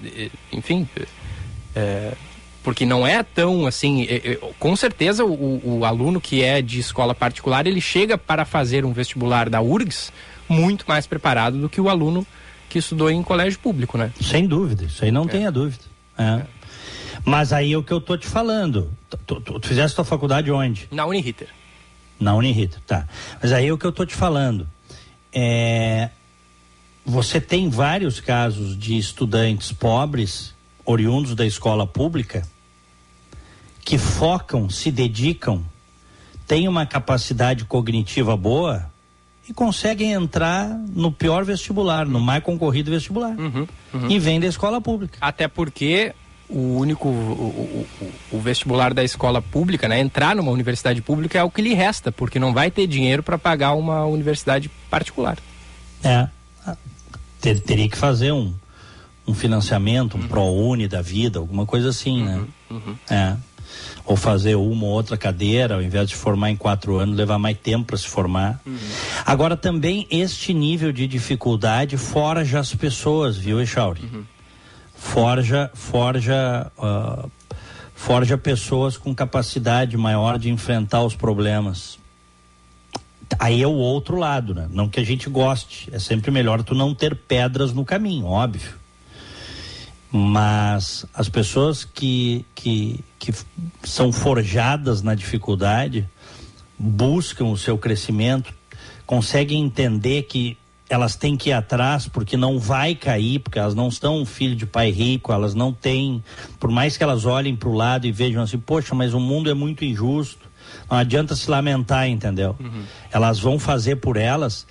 [0.53, 0.89] enfim,
[1.75, 2.13] é,
[2.63, 4.09] porque não é tão assim.
[4.59, 8.93] Com certeza o, o, aluno que é de escola particular ele chega para fazer um
[8.93, 10.13] vestibular da URGS
[10.49, 12.27] muito mais preparado do que o aluno
[12.77, 14.13] que estudou em colégio público, né?
[14.21, 15.29] Sem dúvida, isso aí não é.
[15.29, 15.83] tenha dúvida.
[16.19, 16.25] É.
[16.25, 16.47] É.
[17.25, 18.93] Mas aí é o que eu tô te falando.
[19.09, 20.87] Tu, tu, tu fizeste tua faculdade onde?
[20.91, 21.49] Na Uniriter.
[22.21, 23.09] Na Uniriter, tá.
[23.43, 24.69] Mas aí é o que eu tô te falando.
[25.33, 26.11] É,
[27.03, 30.55] você tem vários casos de estudantes pobres,
[30.85, 32.47] oriundos da escola pública,
[33.83, 35.65] que focam, se dedicam,
[36.47, 38.91] têm uma capacidade cognitiva boa,
[39.49, 43.39] e conseguem entrar no pior vestibular, no mais concorrido vestibular.
[43.39, 44.11] Uhum, uhum.
[44.11, 45.19] E vem da escola pública.
[45.21, 46.13] Até porque
[46.49, 51.43] o único o, o, o, vestibular da escola pública, né, entrar numa universidade pública é
[51.43, 55.39] o que lhe resta, porque não vai ter dinheiro para pagar uma universidade particular.
[56.03, 56.29] É.
[57.41, 58.55] Ter, teria que fazer um,
[59.27, 60.29] um financiamento, um uhum.
[60.29, 62.45] ProUni da vida, alguma coisa assim, né?
[62.71, 62.97] Uhum, uhum.
[63.11, 63.37] É.
[64.07, 67.59] Ou fazer uma ou outra cadeira, ao invés de formar em quatro anos, levar mais
[67.59, 68.61] tempo para se formar.
[68.65, 68.77] Uhum.
[69.25, 74.03] Agora, também este nível de dificuldade forja as pessoas, viu, Echauri?
[74.03, 74.23] Uhum.
[74.95, 77.31] Forja, forja, uh,
[77.95, 81.99] forja pessoas com capacidade maior de enfrentar os problemas.
[83.39, 84.69] Aí é o outro lado, né?
[84.71, 85.89] Não que a gente goste.
[85.93, 88.86] É sempre melhor tu não ter pedras no caminho, óbvio.
[90.11, 93.33] Mas as pessoas que, que, que
[93.83, 96.09] são forjadas na dificuldade
[96.79, 98.53] buscam o seu crescimento,
[99.07, 100.57] conseguem entender que
[100.89, 104.67] elas têm que ir atrás porque não vai cair, porque elas não são filho de
[104.67, 106.23] pai rico, elas não têm,
[106.61, 109.51] por mais que elas olhem para o lado e vejam assim, poxa, mas o mundo
[109.51, 110.47] é muito injusto,
[110.89, 112.55] não adianta se lamentar, entendeu?
[112.61, 112.85] Uhum.
[113.11, 114.67] Elas vão fazer por elas.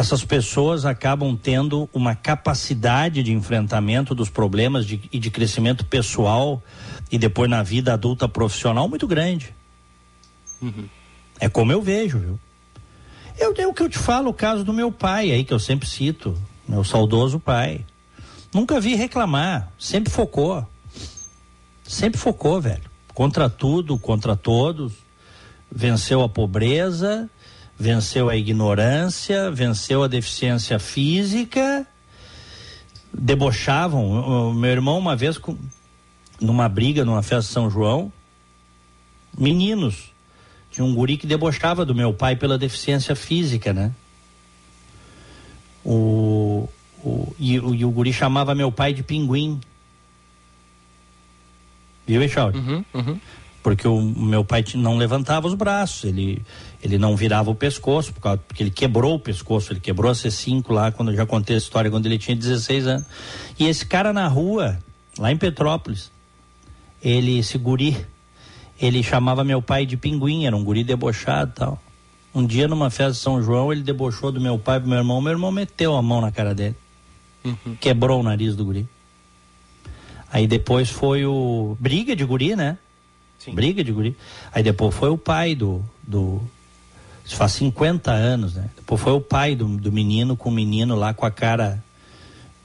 [0.00, 6.62] Essas pessoas acabam tendo uma capacidade de enfrentamento dos problemas de, e de crescimento pessoal
[7.12, 9.54] e depois na vida adulta profissional muito grande.
[10.62, 10.88] Uhum.
[11.38, 12.40] É como eu vejo, viu?
[13.38, 15.58] Eu, é o que eu te falo, o caso do meu pai aí, que eu
[15.58, 16.34] sempre cito,
[16.66, 17.84] meu saudoso pai.
[18.54, 20.66] Nunca vi reclamar, sempre focou.
[21.84, 22.90] Sempre focou, velho.
[23.12, 24.94] Contra tudo, contra todos
[25.70, 27.28] venceu a pobreza,
[27.80, 31.86] venceu a ignorância, venceu a deficiência física,
[33.10, 34.50] debochavam.
[34.50, 35.56] O meu irmão, uma vez, com,
[36.38, 38.12] numa briga, numa festa de São João,
[39.36, 40.12] meninos,
[40.70, 43.92] tinha um guri que debochava do meu pai pela deficiência física, né?
[45.82, 46.68] O,
[47.02, 49.58] o, e, o, e o guri chamava meu pai de pinguim.
[52.06, 52.58] Viu, Echauri?
[52.58, 53.20] Uhum, uhum
[53.62, 56.42] porque o meu pai não levantava os braços, ele,
[56.82, 60.90] ele não virava o pescoço, porque ele quebrou o pescoço, ele quebrou a C5 lá,
[60.90, 63.06] quando eu já contei a história, quando ele tinha 16 anos.
[63.58, 64.78] E esse cara na rua,
[65.18, 66.10] lá em Petrópolis,
[67.02, 68.06] ele, esse guri,
[68.80, 71.82] ele chamava meu pai de pinguim, era um guri debochado e tal.
[72.34, 75.20] Um dia numa festa de São João, ele debochou do meu pai pro meu irmão,
[75.20, 76.76] meu irmão meteu a mão na cara dele.
[77.44, 77.76] Uhum.
[77.80, 78.88] Quebrou o nariz do guri.
[80.32, 81.76] Aí depois foi o.
[81.80, 82.78] Briga de guri, né?
[83.38, 83.52] Sim.
[83.52, 84.16] Briga de guri.
[84.52, 85.82] Aí depois foi o pai do.
[86.06, 86.40] do
[87.30, 88.68] isso faz 50 anos, né?
[88.74, 91.80] Depois foi o pai do, do menino com o menino lá com a cara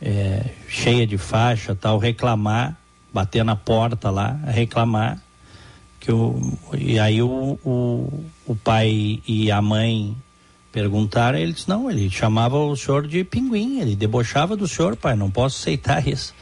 [0.02, 2.76] é, cheia de faixa tal, reclamar,
[3.14, 5.22] bater na porta lá, reclamar.
[6.00, 10.18] Que o, e aí o, o, o pai e a mãe
[10.72, 15.16] perguntaram, ele disse, não, ele chamava o senhor de pinguim, ele debochava do senhor, pai,
[15.16, 16.34] não posso aceitar isso.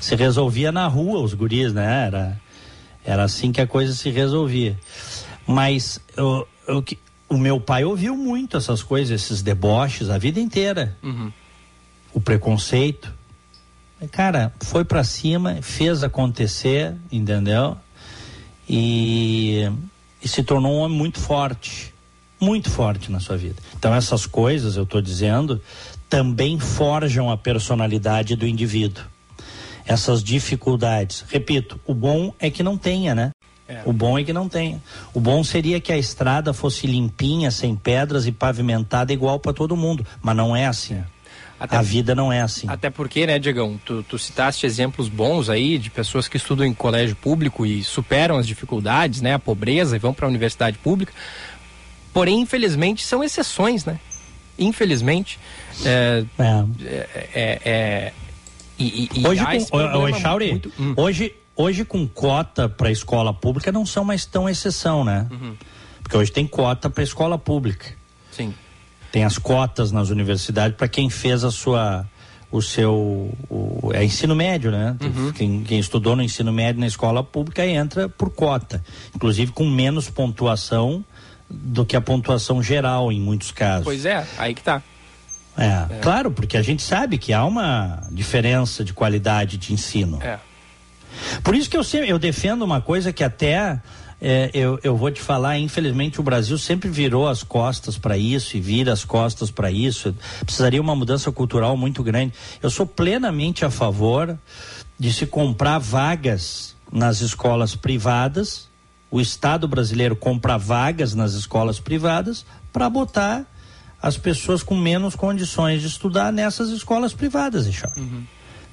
[0.00, 2.06] Se resolvia na rua os guris, né?
[2.06, 2.40] Era,
[3.04, 4.78] era assim que a coisa se resolvia.
[5.44, 6.84] Mas eu, eu,
[7.28, 10.96] o meu pai ouviu muito essas coisas, esses deboches, a vida inteira.
[11.02, 11.32] Uhum.
[12.12, 13.12] O preconceito.
[14.12, 17.76] Cara, foi para cima, fez acontecer, entendeu?
[18.68, 19.68] E,
[20.22, 21.92] e se tornou um homem muito forte.
[22.40, 23.62] Muito forte na sua vida.
[23.76, 25.62] Então, essas coisas, eu estou dizendo,
[26.08, 29.04] também forjam a personalidade do indivíduo
[29.86, 31.24] essas dificuldades.
[31.28, 33.30] Repito, o bom é que não tenha, né?
[33.66, 33.82] É.
[33.86, 34.80] O bom é que não tenha.
[35.12, 39.76] O bom seria que a estrada fosse limpinha, sem pedras e pavimentada igual para todo
[39.76, 40.94] mundo, mas não é assim.
[40.94, 41.04] É.
[41.58, 42.66] Até, a vida não é assim.
[42.68, 46.74] Até porque, né, Diegão, tu, tu, citaste exemplos bons aí de pessoas que estudam em
[46.74, 51.12] colégio público e superam as dificuldades, né, a pobreza e vão para a universidade pública.
[52.12, 53.98] Porém, infelizmente, são exceções, né?
[54.58, 55.38] Infelizmente.
[55.84, 56.64] É, é.
[56.84, 58.12] é, é, é
[58.78, 60.72] e, e, hoje, com, o, Echauri, muito...
[60.78, 60.94] hum.
[60.96, 65.26] hoje, hoje com cota para escola pública não são mais tão exceção, né?
[65.30, 65.54] Uhum.
[66.02, 67.86] Porque hoje tem cota para escola pública.
[68.30, 68.54] Sim.
[69.10, 72.06] Tem as cotas nas universidades para quem fez a sua
[72.50, 74.96] o seu o, é ensino médio, né?
[75.02, 75.32] Uhum.
[75.32, 78.84] Quem, quem, estudou no ensino médio na escola pública entra por cota,
[79.14, 81.04] inclusive com menos pontuação
[81.50, 83.84] do que a pontuação geral em muitos casos.
[83.84, 84.82] Pois é, aí que tá.
[85.56, 90.20] É, é, claro, porque a gente sabe que há uma diferença de qualidade de ensino.
[90.22, 90.38] É.
[91.42, 93.80] Por isso que eu sempre eu defendo uma coisa que até
[94.20, 98.56] é, eu, eu vou te falar, infelizmente o Brasil sempre virou as costas para isso
[98.56, 100.14] e vira as costas para isso.
[100.44, 102.32] Precisaria uma mudança cultural muito grande.
[102.62, 104.38] Eu sou plenamente a favor
[104.98, 108.68] de se comprar vagas nas escolas privadas.
[109.10, 113.44] O Estado brasileiro compra vagas nas escolas privadas para botar
[114.00, 118.22] as pessoas com menos condições de estudar nessas escolas privadas, Uhum.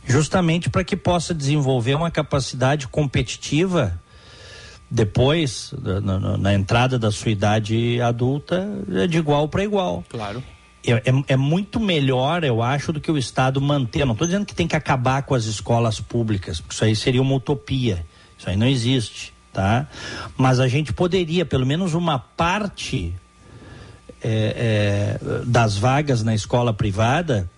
[0.06, 4.00] Justamente para que possa desenvolver uma capacidade competitiva
[4.90, 5.74] depois,
[6.04, 8.68] na, na, entrada da sua idade adulta,
[9.10, 10.04] de igual para igual.
[10.10, 10.44] Claro.
[10.86, 14.04] É, é, é, muito melhor, eu acho, do que o Estado manter.
[14.06, 17.22] Não estou dizendo que tem que acabar com as escolas públicas, porque isso aí seria
[17.22, 18.06] uma utopia.
[18.38, 19.34] Isso aí não existe.
[19.54, 19.88] tá?
[20.36, 23.14] Mas a gente poderia, pelo menos uma parte
[24.22, 27.50] é, é, das vagas na escola privada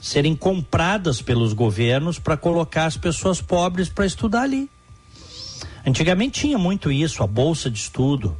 [0.00, 4.68] serem compradas pelos governos para colocar as pessoas pobres para estudar ali.
[5.86, 8.36] Antigamente tinha muito isso, a bolsa de estudo.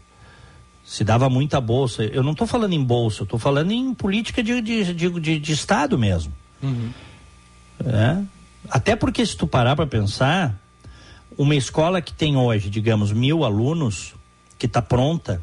[0.84, 2.02] Se dava muita bolsa.
[2.02, 5.52] Eu não estou falando em bolsa, eu estou falando em política de, de, de, de
[5.52, 6.32] Estado mesmo.
[6.62, 6.90] Uhum.
[7.84, 8.22] É?
[8.68, 10.58] Até porque se tu parar para pensar,
[11.36, 14.14] uma escola que tem hoje, digamos, mil alunos,
[14.58, 15.42] que está pronta,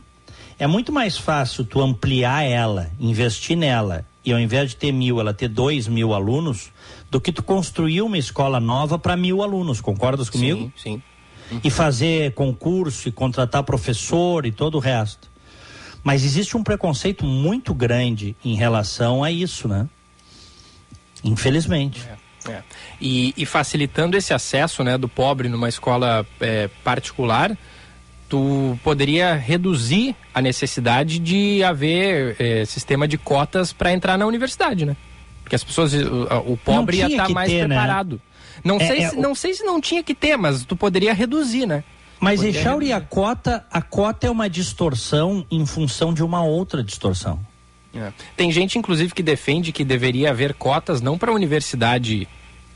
[0.60, 5.22] é muito mais fácil tu ampliar ela, investir nela, e ao invés de ter mil,
[5.22, 6.70] ela ter dois mil alunos,
[7.10, 9.80] do que tu construir uma escola nova para mil alunos.
[9.80, 10.70] Concordas comigo?
[10.76, 11.02] Sim, sim.
[11.50, 11.62] Uhum.
[11.64, 15.32] E fazer concurso e contratar professor e todo o resto.
[16.04, 19.88] Mas existe um preconceito muito grande em relação a isso, né?
[21.24, 22.06] Infelizmente.
[22.46, 22.52] É.
[22.52, 22.64] É.
[23.00, 27.58] E, e, facilitando esse acesso né, do pobre numa escola é, particular,
[28.28, 34.86] tu poderia reduzir a necessidade de haver é, sistema de cotas para entrar na universidade,
[34.86, 34.96] né?
[35.44, 37.76] Porque as pessoas, o, o pobre ia estar tá mais ter, né?
[37.76, 38.14] preparado.
[38.14, 38.22] Né?
[38.64, 41.14] Não, é, sei é, se, não sei se não tinha que ter, mas tu poderia
[41.14, 41.84] reduzir, né?
[42.20, 47.40] Mas, Echauri, a cota, a cota é uma distorção em função de uma outra distorção.
[47.94, 48.12] É.
[48.36, 52.28] Tem gente, inclusive, que defende que deveria haver cotas não para a universidade,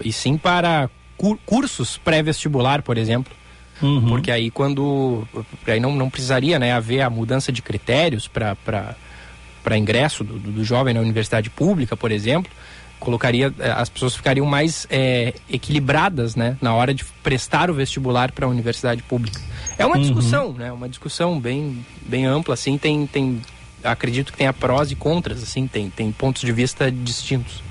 [0.04, 3.34] e sim para cur cursos pré-vestibular, por exemplo.
[3.82, 4.10] Uhum.
[4.10, 5.28] Porque aí quando.
[5.68, 10.94] Aí não, não precisaria né, haver a mudança de critérios para ingresso do, do jovem
[10.94, 12.52] na universidade pública, por exemplo
[13.00, 18.32] colocaria eh, as pessoas ficariam mais é, equilibradas né na hora de prestar o vestibular
[18.32, 19.42] para a universidade pública
[19.80, 20.04] é uma uhum.
[20.04, 23.42] discussão né uma discussão bem bem ampla assim tem tem
[23.84, 27.62] acredito que tenha prós e contras, assim, tem, tem pontos de vista distintos.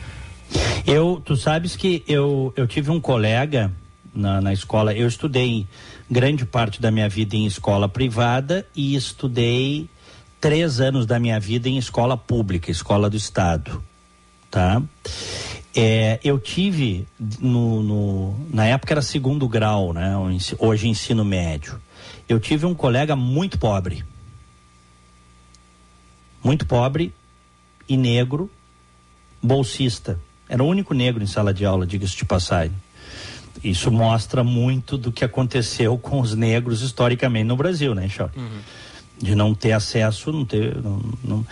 [0.87, 3.71] Eu, tu sabes que eu, eu tive um colega
[4.13, 5.67] na, na escola, eu estudei
[6.11, 9.89] grande parte da minha vida em escola privada e estudei
[10.41, 13.83] três anos da minha vida em escola pública, escola do Estado,
[14.51, 14.83] tá?
[15.75, 17.07] É, eu tive
[17.39, 20.15] no, no, na época era segundo grau, né?
[20.59, 21.81] Hoje ensino médio.
[22.29, 24.05] Eu tive um colega muito pobre
[26.43, 27.13] muito pobre
[27.89, 28.51] e negro,
[29.43, 30.19] bolsista.
[30.49, 32.75] Era o único negro em sala de aula, diga-se de passagem.
[33.63, 38.31] Isso mostra muito do que aconteceu com os negros historicamente no Brasil, né, Chau?
[38.37, 38.61] Uhum.
[39.19, 40.77] De não ter acesso, não ter.
[40.77, 41.47] Não, não,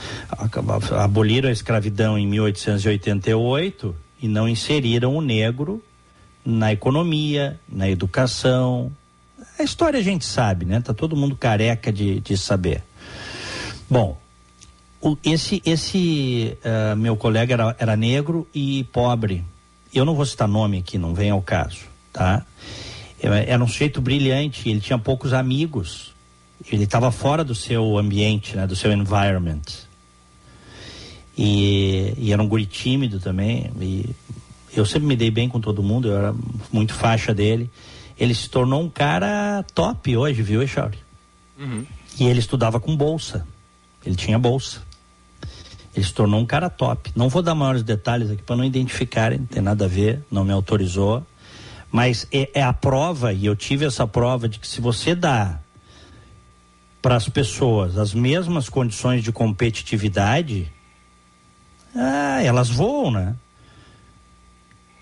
[0.99, 5.83] aboliram a escravidão em 1888 e não inseriram o negro
[6.45, 8.91] na economia, na educação.
[9.59, 10.81] A história a gente sabe, né?
[10.81, 12.83] Tá todo mundo careca de, de saber.
[13.91, 14.19] Bom,
[15.01, 19.45] o, esse esse uh, meu colega era, era negro e pobre.
[19.95, 21.81] Eu não vou citar nome aqui, não vem ao caso,
[22.19, 22.45] tá?
[23.21, 26.13] Era um sujeito brilhante, ele tinha poucos amigos.
[26.71, 29.63] Ele estava fora do seu ambiente, né, do seu environment.
[31.37, 33.71] E, e, era um guri tímido também.
[33.81, 34.11] E
[34.77, 36.35] eu sempre me dei bem com todo mundo, eu era
[36.73, 37.71] muito faixa dele.
[38.19, 40.99] Ele se tornou um cara top hoje, viu, Echauri?
[41.57, 41.87] Uhum.
[42.19, 43.47] E ele estudava com bolsa.
[44.05, 44.83] Ele tinha bolsa.
[45.95, 47.13] Ele se tornou um cara top.
[47.15, 50.45] Não vou dar maiores detalhes aqui para não identificarem, não tem nada a ver, não
[50.45, 51.25] me autorizou.
[51.91, 55.59] Mas é, é a prova, e eu tive essa prova, de que se você dá
[57.01, 60.71] para as pessoas as mesmas condições de competitividade,
[61.95, 63.37] ah, elas voam, né?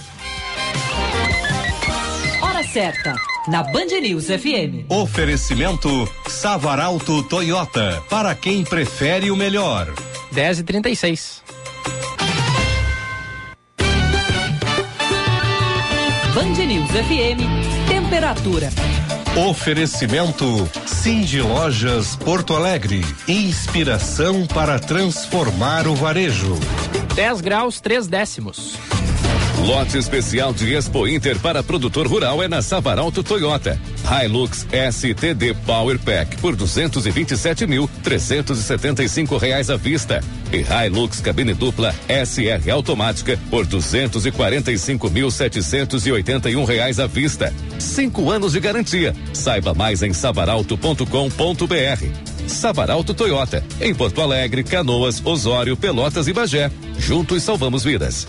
[2.42, 3.16] Hora certa,
[3.48, 4.90] na Band News FM.
[4.90, 9.94] Oferecimento Savaralto Toyota, para quem prefere o melhor.
[10.32, 11.44] 10 e 36
[16.34, 18.70] Band News FM, temperatura.
[19.36, 23.02] Oferecimento Cindy Lojas Porto Alegre.
[23.28, 26.56] Inspiração para transformar o varejo.
[27.16, 28.78] 10 graus, 3 décimos.
[29.64, 33.80] Lote especial de Expo Inter para produtor rural é na Savaralto Toyota.
[34.04, 43.40] Hilux STD Power Pack por 227.375 reais à vista e Hilux cabine dupla SR automática
[43.50, 47.54] por 245.781 reais à vista.
[47.80, 49.16] Cinco anos de garantia.
[49.32, 51.08] Saiba mais em savaralto.com.br.
[52.48, 56.70] Savaralto Toyota, em Porto Alegre, Canoas, Osório, Pelotas e Bagé.
[57.00, 58.28] Juntos salvamos vidas.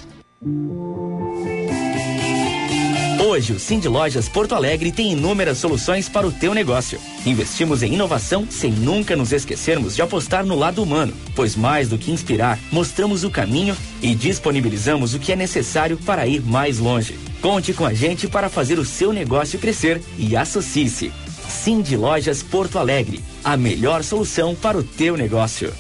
[3.25, 7.01] Hoje, o Cindy Lojas Porto Alegre tem inúmeras soluções para o teu negócio.
[7.25, 11.97] Investimos em inovação sem nunca nos esquecermos de apostar no lado humano, pois mais do
[11.97, 17.19] que inspirar, mostramos o caminho e disponibilizamos o que é necessário para ir mais longe.
[17.41, 21.11] Conte com a gente para fazer o seu negócio crescer e associe-se.
[21.49, 25.73] Cindy Lojas Porto Alegre, a melhor solução para o teu negócio.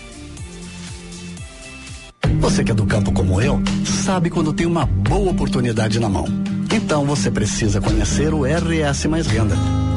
[2.40, 6.43] Você que é do campo como eu, sabe quando tem uma boa oportunidade na mão.
[6.74, 9.54] Então você precisa conhecer o RS Mais Renda,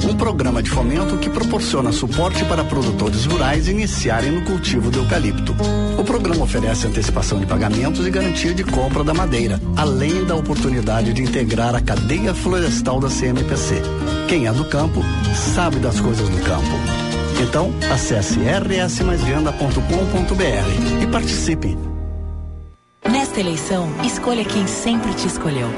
[0.07, 5.55] um programa de fomento que proporciona suporte para produtores rurais iniciarem no cultivo do eucalipto.
[5.97, 11.13] O programa oferece antecipação de pagamentos e garantia de compra da madeira, além da oportunidade
[11.13, 13.81] de integrar a cadeia florestal da CMPC.
[14.27, 15.03] Quem é do campo
[15.55, 16.77] sabe das coisas do campo.
[17.41, 21.75] Então, acesse rsmaisvenda.com.br e participe.
[23.09, 25.69] Nesta eleição, escolha quem sempre te escolheu.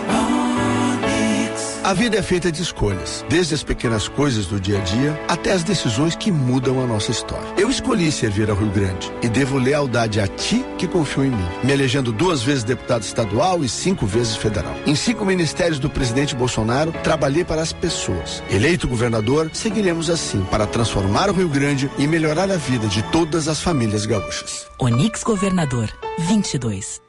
[1.90, 5.52] A vida é feita de escolhas, desde as pequenas coisas do dia a dia até
[5.52, 7.52] as decisões que mudam a nossa história.
[7.58, 11.48] Eu escolhi servir ao Rio Grande e devo lealdade a ti que confiou em mim,
[11.64, 14.76] me elegendo duas vezes deputado estadual e cinco vezes federal.
[14.86, 18.44] Em cinco ministérios do presidente Bolsonaro, trabalhei para as pessoas.
[18.52, 23.48] Eleito governador, seguiremos assim para transformar o Rio Grande e melhorar a vida de todas
[23.48, 24.68] as famílias gaúchas.
[24.78, 27.09] Onix Governador 22.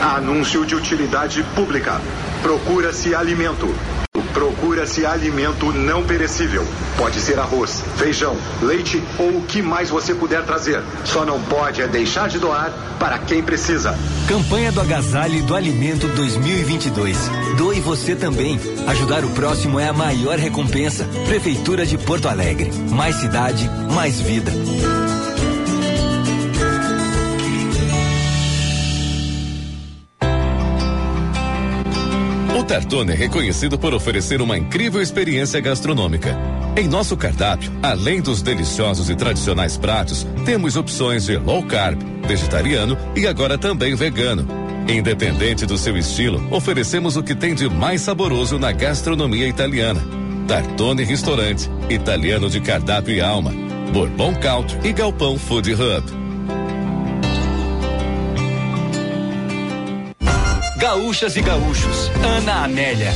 [0.00, 2.00] Anúncio de utilidade pública.
[2.42, 3.68] Procura-se alimento.
[4.32, 6.66] Procura-se alimento não perecível.
[6.96, 10.82] Pode ser arroz, feijão, leite ou o que mais você puder trazer.
[11.04, 13.94] Só não pode é deixar de doar para quem precisa.
[14.26, 17.30] Campanha do Agasalho do Alimento 2022.
[17.58, 18.58] Doe você também.
[18.86, 21.06] Ajudar o próximo é a maior recompensa.
[21.26, 22.72] Prefeitura de Porto Alegre.
[22.88, 24.50] Mais cidade, mais vida.
[32.70, 36.38] Tartone é reconhecido por oferecer uma incrível experiência gastronômica.
[36.76, 42.96] Em nosso cardápio, além dos deliciosos e tradicionais pratos, temos opções de low carb, vegetariano
[43.16, 44.46] e agora também vegano.
[44.88, 50.00] Independente do seu estilo, oferecemos o que tem de mais saboroso na gastronomia italiana.
[50.46, 53.52] Tartone Restaurante, italiano de cardápio e alma.
[53.92, 56.19] Bourbon Country e Galpão Food Hub.
[60.80, 63.12] Gaúchas e gaúchos, Ana Amélia.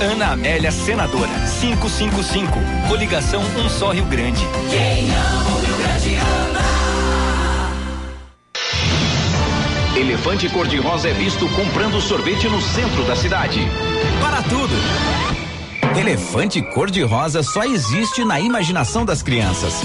[0.00, 1.28] Ana Amélia, senadora,
[1.60, 2.52] 555.
[2.88, 4.44] Coligação Um Só Rio Grande.
[4.68, 5.57] Quem ama
[9.98, 13.66] Elefante cor-de-rosa é visto comprando sorvete no centro da cidade.
[14.20, 14.72] Para tudo!
[15.98, 19.82] Elefante cor-de-rosa só existe na imaginação das crianças.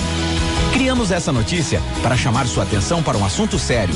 [0.71, 3.95] Criamos essa notícia para chamar sua atenção para um assunto sério.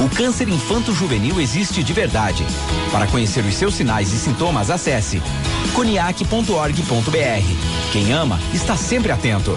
[0.00, 2.44] O câncer infanto-juvenil existe de verdade.
[2.90, 5.22] Para conhecer os seus sinais e sintomas, acesse
[5.72, 7.92] coniac.org.br.
[7.92, 9.56] Quem ama está sempre atento.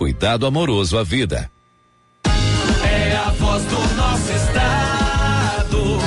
[0.00, 1.50] Cuidado amoroso à vida.
[2.24, 5.98] É a voz do nosso estado.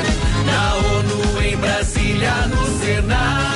[0.48, 3.53] Na ONU, em Brasília, no Senado.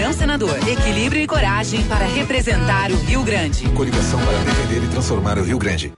[0.00, 0.56] Vote Mourão Senador.
[0.68, 3.68] Equilíbrio e coragem para representar o Rio Grande.
[3.70, 5.92] Coligação para defender e transformar o Rio Grande.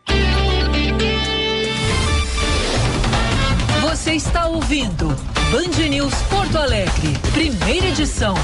[3.80, 5.09] Você está ouvindo
[5.50, 8.34] Band News Porto Alegre, primeira edição.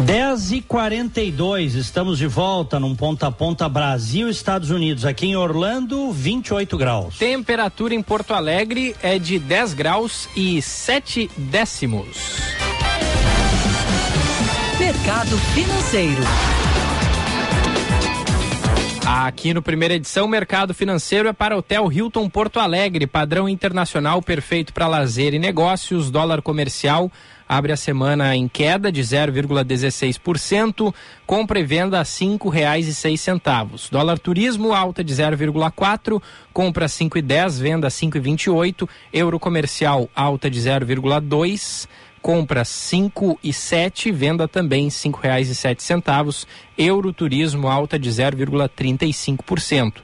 [0.00, 5.04] Dez e quarenta e dois, estamos de volta num ponta a ponta Brasil Estados Unidos,
[5.04, 7.16] aqui em Orlando, 28 graus.
[7.16, 12.38] Temperatura em Porto Alegre é de 10 graus e 7 décimos.
[14.78, 16.22] Mercado financeiro.
[19.06, 24.72] Aqui no primeira edição, mercado financeiro é para Hotel Hilton Porto Alegre, padrão internacional perfeito
[24.72, 27.12] para lazer e negócios, dólar comercial
[27.48, 30.94] abre a semana em queda de 0,16%,
[31.26, 32.04] compra e venda a
[32.94, 33.88] seis centavos.
[33.90, 36.22] Dólar turismo alta de 0,4,
[36.52, 38.88] compra cinco e dez, venda cinco e vinte e oito.
[39.12, 41.86] Euro comercial alta de 0,2,
[42.22, 44.88] compra cinco e sete, venda também
[45.54, 46.46] sete centavos.
[46.78, 49.96] Euro turismo alta de 0,35%,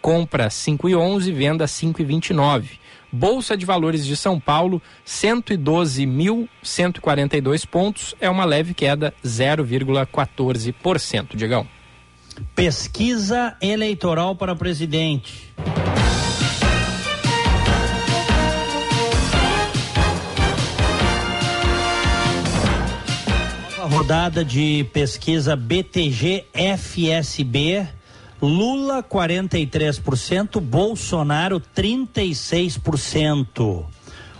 [0.00, 2.80] compra cinco e onze, venda cinco e vinte e nove.
[3.10, 11.34] Bolsa de Valores de São Paulo, 112.142 pontos, é uma leve queda, 0,14%.
[11.34, 11.66] Diegão.
[12.54, 15.48] Pesquisa eleitoral para presidente.
[23.88, 27.88] Nova rodada de pesquisa BTG FSB
[28.40, 33.84] Lula 43%, Bolsonaro 36%.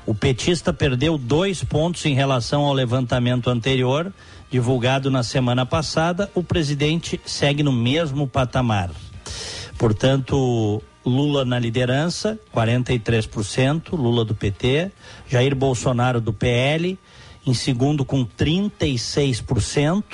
[0.07, 4.13] O petista perdeu dois pontos em relação ao levantamento anterior,
[4.49, 6.31] divulgado na semana passada.
[6.33, 8.93] O presidente segue no mesmo patamar.
[9.77, 14.93] Portanto, Lula na liderança, 43%, Lula do PT,
[15.29, 16.97] Jair Bolsonaro do PL,
[17.45, 20.05] em segundo com 36%.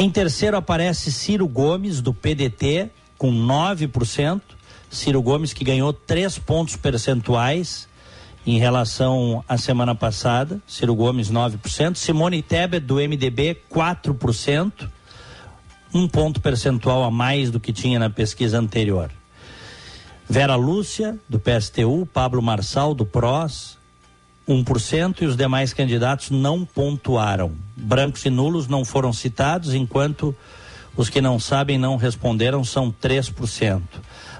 [0.00, 2.88] Em terceiro aparece Ciro Gomes, do PDT,
[3.18, 4.40] com 9%.
[4.88, 7.88] Ciro Gomes que ganhou três pontos percentuais
[8.46, 10.62] em relação à semana passada.
[10.68, 11.96] Ciro Gomes, 9%.
[11.96, 14.88] Simone Tebet, do MDB, 4%.
[15.92, 19.10] Um ponto percentual a mais do que tinha na pesquisa anterior.
[20.30, 23.76] Vera Lúcia, do PSTU, Pablo Marçal, do PROS,
[24.48, 27.52] 1% e os demais candidatos não pontuaram.
[27.76, 30.34] Brancos e nulos não foram citados, enquanto
[30.96, 33.82] os que não sabem não responderam são 3%.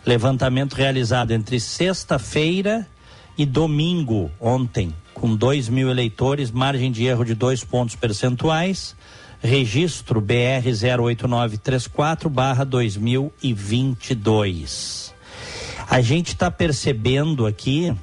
[0.06, 2.88] Levantamento realizado entre sexta-feira
[3.36, 8.97] e domingo, ontem, com 2 mil eleitores, margem de erro de dois pontos percentuais,
[9.40, 10.66] registro BR
[11.01, 15.14] 08934 barra 2022.
[15.89, 17.94] A gente está percebendo aqui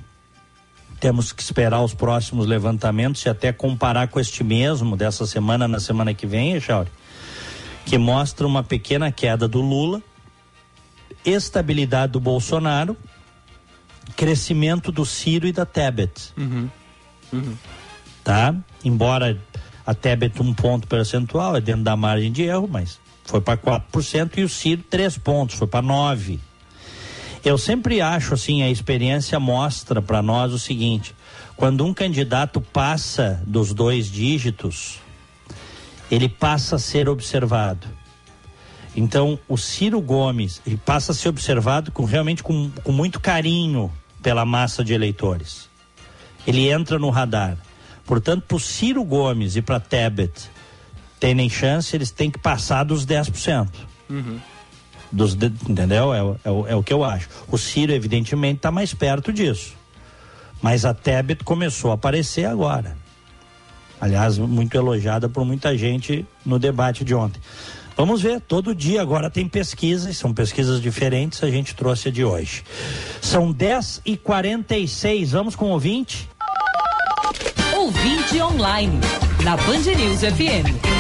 [1.00, 5.80] temos que esperar os próximos levantamentos e até comparar com este mesmo dessa semana na
[5.80, 6.90] semana que vem, Echauri,
[7.86, 10.02] que mostra uma pequena queda do Lula,
[11.24, 12.98] estabilidade do Bolsonaro,
[14.16, 16.34] crescimento do Ciro e da Tebet.
[16.38, 16.70] Uhum.
[17.34, 17.56] Uhum.
[18.24, 18.56] Tá?
[18.84, 19.40] Embora
[19.86, 24.38] a Tebet um ponto percentual, é dentro da margem de erro, mas foi para 4%
[24.38, 26.40] e o Ciro três pontos, foi para 9%.
[27.46, 31.16] Eu sempre acho assim, a experiência mostra para nós o seguinte:
[31.56, 35.00] Quando um candidato passa dos dois dígitos,
[36.10, 37.88] ele passa a ser observado.
[38.96, 43.94] Então, o Ciro Gomes ele passa a ser observado com, realmente com, com muito carinho
[44.24, 45.70] pela massa de eleitores.
[46.48, 47.58] Ele entra no radar.
[48.06, 50.50] Portanto, para o Ciro Gomes e para Tebet
[51.20, 53.68] terem chance, eles têm que passar dos 10%.
[54.10, 54.40] Uhum.
[55.16, 56.14] Dos, de- entendeu?
[56.14, 56.36] É, o-
[56.68, 57.30] é, é o que eu acho.
[57.50, 59.74] O Ciro, evidentemente, está mais perto disso.
[60.62, 62.98] Mas a Tebet começou a aparecer agora.
[64.02, 67.40] Aliás, muito elogiada por muita gente no debate de ontem.
[67.96, 72.26] Vamos ver, todo dia agora tem pesquisas, são pesquisas diferentes, a gente trouxe a de
[72.26, 72.62] hoje.
[73.22, 76.30] São 10 e 46 vamos com o ouvinte?
[77.74, 79.00] Ouvinte online,
[79.46, 80.95] na Band News FM.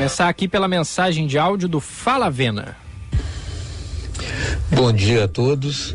[0.00, 2.74] Começar aqui pela mensagem de áudio do Fala Vena.
[4.70, 5.94] Bom dia a todos.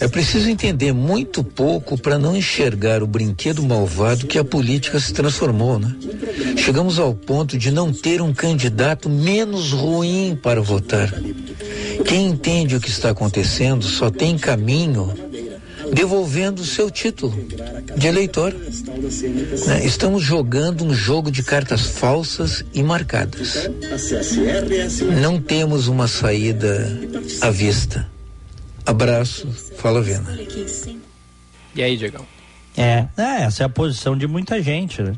[0.00, 5.12] É preciso entender muito pouco para não enxergar o brinquedo malvado que a política se
[5.12, 5.94] transformou, né?
[6.56, 11.14] Chegamos ao ponto de não ter um candidato menos ruim para votar.
[12.04, 15.14] Quem entende o que está acontecendo só tem caminho
[15.94, 17.32] devolvendo o seu título
[17.96, 18.52] de eleitor.
[19.66, 19.84] né?
[19.84, 23.70] Estamos jogando um jogo de cartas falsas e marcadas.
[25.20, 27.00] Não temos uma saída
[27.40, 28.08] à vista.
[28.84, 29.48] Abraço,
[29.78, 30.38] fala Vena.
[31.74, 32.26] E aí, Diegão?
[32.76, 35.14] É, é, essa é a posição de muita gente, né?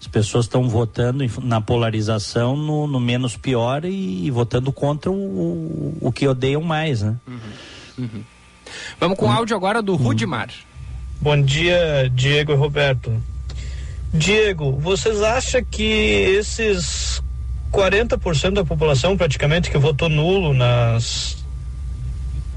[0.00, 5.14] As pessoas estão votando na polarização no, no menos pior e, e votando contra o,
[5.14, 7.16] o, o que odeiam mais, né?
[7.98, 8.22] Uhum.
[8.98, 10.48] Vamos com o áudio agora do Rudimar.
[11.20, 13.12] Bom dia, Diego e Roberto.
[14.12, 17.22] Diego, vocês acham que esses
[17.72, 21.44] 40% da população praticamente que votou nulo nas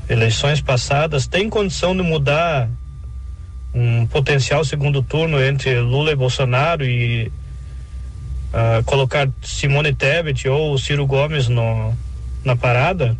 [0.09, 2.69] eleições passadas tem condição de mudar
[3.73, 7.31] um potencial segundo turno entre Lula e Bolsonaro e
[8.53, 11.93] ah, colocar Simone Tebet ou Ciro Gomes no,
[12.45, 13.17] na parada?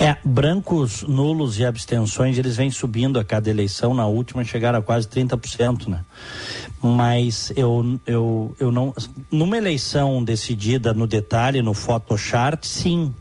[0.00, 3.92] É, brancos, nulos e abstenções, eles vêm subindo a cada eleição.
[3.94, 6.04] Na última chegaram a quase 30%, né?
[6.82, 8.94] Mas eu, eu, eu não.
[9.30, 13.12] Numa eleição decidida no detalhe, no Photochart, sim.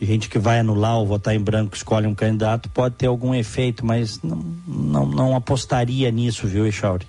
[0.00, 3.86] Gente que vai anular ou votar em branco, escolhe um candidato, pode ter algum efeito,
[3.86, 7.06] mas não, não, não apostaria nisso, viu, Echauri?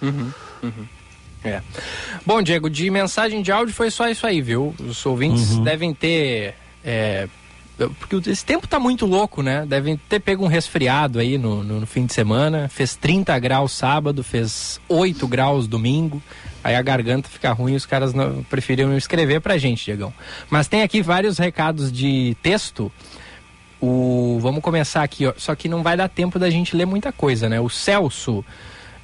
[0.00, 0.30] Uhum,
[0.62, 0.86] uhum.
[1.44, 1.60] É.
[2.24, 4.74] Bom, Diego, de mensagem de áudio foi só isso aí, viu?
[4.80, 5.64] Os ouvintes Uhum.
[5.64, 6.54] devem ter.
[6.84, 7.28] é,
[7.76, 9.66] porque esse tempo tá muito louco, né?
[9.66, 12.68] Devem ter pego um resfriado aí no, no, no fim de semana.
[12.68, 16.22] Fez 30 graus sábado, fez 8 graus domingo.
[16.64, 20.12] Aí a garganta fica ruim e os caras não, preferiram escrever pra gente, Diegão.
[20.48, 22.90] Mas tem aqui vários recados de texto.
[23.78, 25.34] O, vamos começar aqui, ó.
[25.36, 27.60] Só que não vai dar tempo da gente ler muita coisa, né?
[27.60, 28.42] O Celso.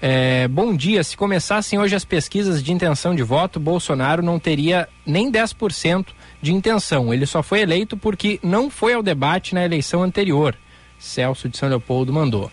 [0.00, 1.04] é, bom dia.
[1.04, 6.06] Se começassem hoje as pesquisas de intenção de voto, Bolsonaro não teria nem 10%
[6.42, 7.14] de intenção.
[7.14, 10.54] Ele só foi eleito porque não foi ao debate na eleição anterior.
[10.98, 12.50] Celso de São Leopoldo mandou.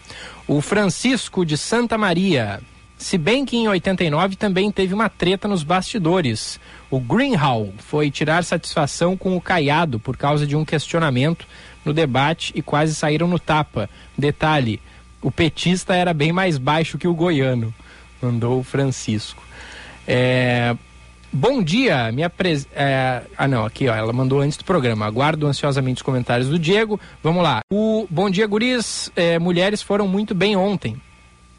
[0.48, 2.62] O Francisco de Santa Maria.
[2.98, 6.60] Se bem que em 89 também teve uma treta nos bastidores.
[6.92, 11.48] O Greenhall foi tirar satisfação com o Caiado por causa de um questionamento
[11.86, 13.90] no debate e quase saíram no tapa.
[14.18, 14.82] Detalhe:
[15.22, 17.74] o petista era bem mais baixo que o goiano.
[18.22, 19.42] Mandou o Francisco.
[20.06, 20.76] É,
[21.32, 22.68] Bom dia, minha pres...
[22.74, 25.06] é, Ah, não, aqui, ó, ela mandou antes do programa.
[25.06, 27.00] Aguardo ansiosamente os comentários do Diego.
[27.22, 27.62] Vamos lá.
[27.72, 29.12] O Bom dia, guris.
[29.16, 31.00] É, mulheres foram muito bem ontem,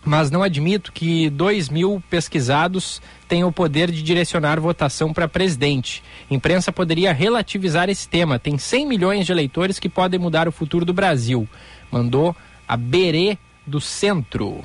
[0.05, 6.02] mas não admito que dois mil pesquisados tenham o poder de direcionar votação para presidente.
[6.28, 8.40] Imprensa poderia relativizar esse tema.
[8.40, 11.48] Tem 100 milhões de eleitores que podem mudar o futuro do Brasil.
[11.92, 12.34] Mandou
[12.66, 14.64] a Berê do Centro.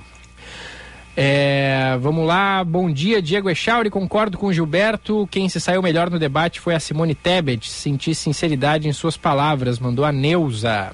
[1.18, 5.26] É, vamos lá, bom dia, Diego Echauri, concordo com Gilberto.
[5.32, 7.70] Quem se saiu melhor no debate foi a Simone Tebet.
[7.70, 10.92] Senti sinceridade em suas palavras, mandou a Neuza.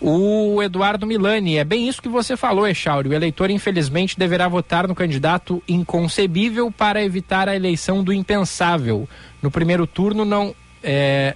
[0.00, 3.08] O Eduardo Milani, é bem isso que você falou, Echauri.
[3.08, 9.08] O eleitor, infelizmente, deverá votar no candidato inconcebível para evitar a eleição do impensável.
[9.42, 10.54] No primeiro turno, não.
[10.84, 11.34] É,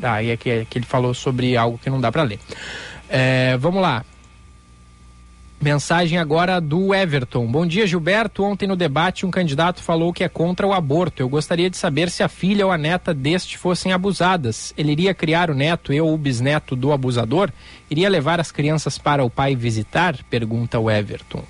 [0.00, 2.38] ah, e aqui, aqui ele falou sobre algo que não dá para ler.
[3.08, 4.04] É, vamos lá.
[5.62, 7.46] Mensagem agora do Everton.
[7.46, 8.42] Bom dia, Gilberto.
[8.42, 11.22] Ontem no debate um candidato falou que é contra o aborto.
[11.22, 14.74] Eu gostaria de saber se a filha ou a neta deste fossem abusadas.
[14.76, 17.48] Ele iria criar o neto e ou o bisneto do abusador?
[17.88, 20.18] Iria levar as crianças para o pai visitar?
[20.28, 21.44] Pergunta o Everton.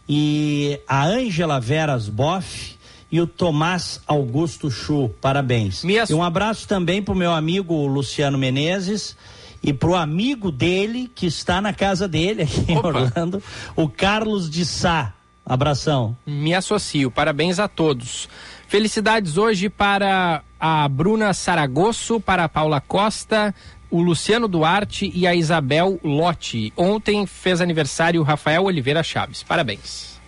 [0.09, 2.77] e a Ângela Veras Boff
[3.13, 5.11] e o Tomás Augusto Chu.
[5.21, 5.85] Parabéns.
[6.11, 9.17] E um abraço também pro meu amigo Luciano Menezes
[9.63, 13.43] e pro amigo dele que está na casa dele aqui em Orlando,
[13.77, 15.13] o Carlos de Sá.
[15.45, 16.17] Abração.
[16.25, 17.11] Me associo.
[17.11, 18.29] Parabéns a todos.
[18.69, 23.53] Felicidades hoje para a Bruna Saragosso, para a Paula Costa,
[23.91, 26.73] o Luciano Duarte e a Isabel Lotti.
[26.77, 29.43] Ontem fez aniversário o Rafael Oliveira Chaves.
[29.43, 30.21] Parabéns.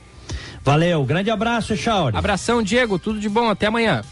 [0.65, 2.17] Valeu, grande abraço, Chauri.
[2.17, 4.03] Abração, Diego, tudo de bom, até amanhã.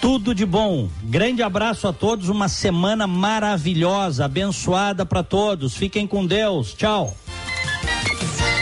[0.00, 0.88] Tudo de bom.
[1.02, 5.76] Grande abraço a todos, uma semana maravilhosa, abençoada para todos.
[5.76, 6.72] Fiquem com Deus.
[6.74, 7.16] Tchau.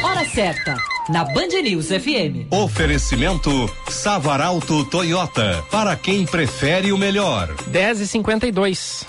[0.02, 0.76] Hora certa,
[1.10, 2.50] na Band News FM.
[2.50, 3.50] Oferecimento
[3.88, 7.54] Savaralto Toyota, para quem prefere o melhor.
[7.66, 9.04] 10 e 52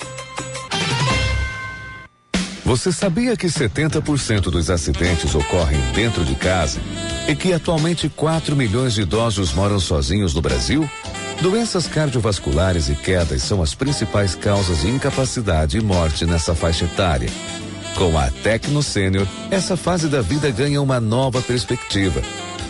[2.66, 6.80] Você sabia que 70% dos acidentes ocorrem dentro de casa
[7.28, 10.90] e que atualmente 4 milhões de idosos moram sozinhos no Brasil?
[11.42, 17.30] Doenças cardiovasculares e quedas são as principais causas de incapacidade e morte nessa faixa etária.
[17.96, 22.24] Com a Tecno Sênior, essa fase da vida ganha uma nova perspectiva.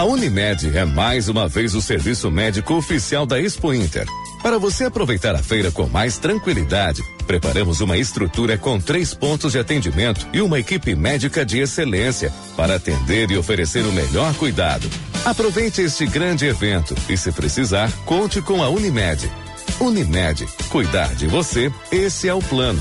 [0.00, 4.06] A Unimed é mais uma vez o serviço médico oficial da Expo Inter.
[4.42, 9.58] Para você aproveitar a feira com mais tranquilidade, preparamos uma estrutura com três pontos de
[9.58, 14.88] atendimento e uma equipe médica de excelência para atender e oferecer o melhor cuidado.
[15.22, 19.30] Aproveite este grande evento e, se precisar, conte com a Unimed.
[19.78, 22.80] Unimed, cuidar de você, esse é o plano.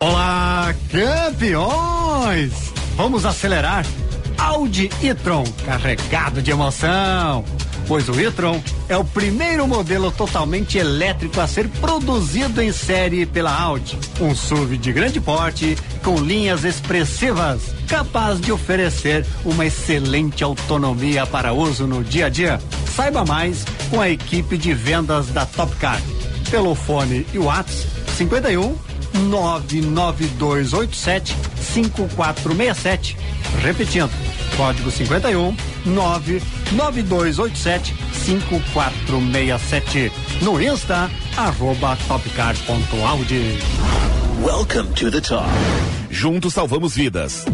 [0.00, 2.72] Olá, campeões!
[2.96, 3.84] Vamos acelerar.
[4.38, 7.44] Audi e-tron, carregado de emoção.
[7.88, 13.50] Pois o e-tron é o primeiro modelo totalmente elétrico a ser produzido em série pela
[13.50, 13.98] Audi.
[14.20, 15.74] Um SUV de grande porte,
[16.04, 22.60] com linhas expressivas, capaz de oferecer uma excelente autonomia para uso no dia a dia.
[22.94, 26.02] Saiba mais com a equipe de vendas da Top Car.
[26.50, 27.88] Pelo fone e WhatsApp
[28.18, 28.76] 51
[29.30, 31.34] 99287
[31.72, 33.16] 5467.
[33.62, 34.10] Repetindo,
[34.58, 35.56] código 51
[35.86, 40.12] 99287 5467.
[40.42, 43.58] No Insta, arroba topcar.audi.
[44.42, 45.46] Welcome to the top.
[46.10, 47.44] Juntos salvamos vidas.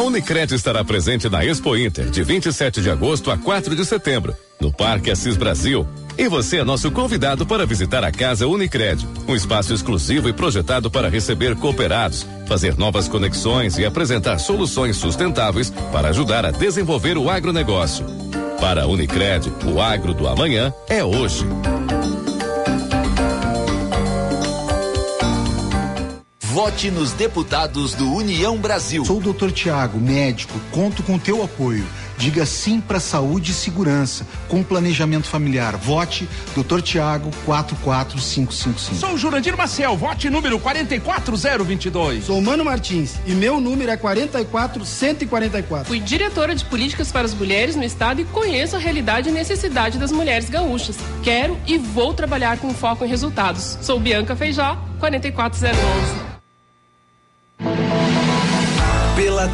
[0.00, 4.72] Unicred estará presente na Expo Inter de 27 de agosto a 4 de setembro, no
[4.72, 5.86] Parque Assis Brasil.
[6.16, 10.90] E você é nosso convidado para visitar a Casa Unicred, um espaço exclusivo e projetado
[10.90, 17.30] para receber cooperados, fazer novas conexões e apresentar soluções sustentáveis para ajudar a desenvolver o
[17.30, 18.04] agronegócio.
[18.60, 21.44] Para a Unicred, o agro do amanhã é hoje.
[26.54, 29.04] Vote nos deputados do União Brasil.
[29.04, 29.50] Sou o Dr.
[29.50, 31.84] Tiago, médico, conto com teu apoio.
[32.16, 35.76] Diga sim para saúde e segurança, com planejamento familiar.
[35.76, 36.80] Vote Dr.
[36.80, 38.94] Tiago 44555.
[38.94, 42.26] Sou Jurandir Maciel, vote número 44022.
[42.26, 45.88] Sou Mano Martins e meu número é 44144.
[45.88, 49.98] Fui diretora de políticas para as mulheres no estado e conheço a realidade e necessidade
[49.98, 50.96] das mulheres gaúchas.
[51.20, 53.76] Quero e vou trabalhar com foco em resultados.
[53.82, 56.23] Sou Bianca Feijó, 44011.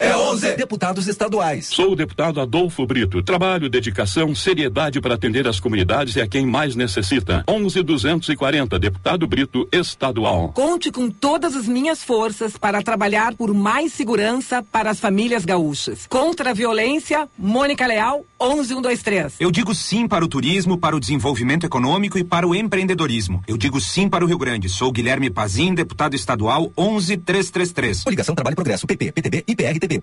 [0.00, 1.66] É 11 deputados estaduais.
[1.66, 3.22] Sou o deputado Adolfo Brito.
[3.22, 7.44] Trabalho, dedicação, seriedade para atender as comunidades e a quem mais necessita.
[7.46, 10.52] 11.240, deputado Brito estadual.
[10.54, 16.06] Conte com todas as minhas forças para trabalhar por mais segurança para as famílias gaúchas.
[16.08, 19.34] Contra a violência, Mônica Leal, 11123.
[19.38, 23.42] Eu digo sim para o turismo, para o desenvolvimento econômico e para o empreendedorismo.
[23.46, 24.68] Eu digo sim para o Rio Grande.
[24.68, 28.02] Sou Guilherme Pazim, deputado estadual 11333.
[28.04, 30.02] Coligação Trabalho e Progresso, PP, PTB e PRTB.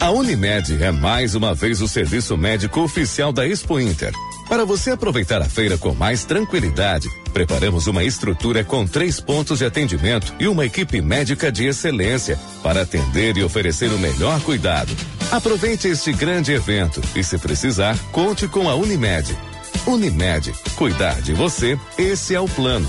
[0.00, 4.12] A Unimed é mais uma vez o serviço médico oficial da Expo Inter.
[4.48, 9.64] Para você aproveitar a feira com mais tranquilidade, preparamos uma estrutura com três pontos de
[9.64, 14.94] atendimento e uma equipe médica de excelência para atender e oferecer o melhor cuidado.
[15.32, 19.36] Aproveite este grande evento e, se precisar, conte com a Unimed.
[19.84, 22.88] Unimed, cuidar de você, esse é o plano.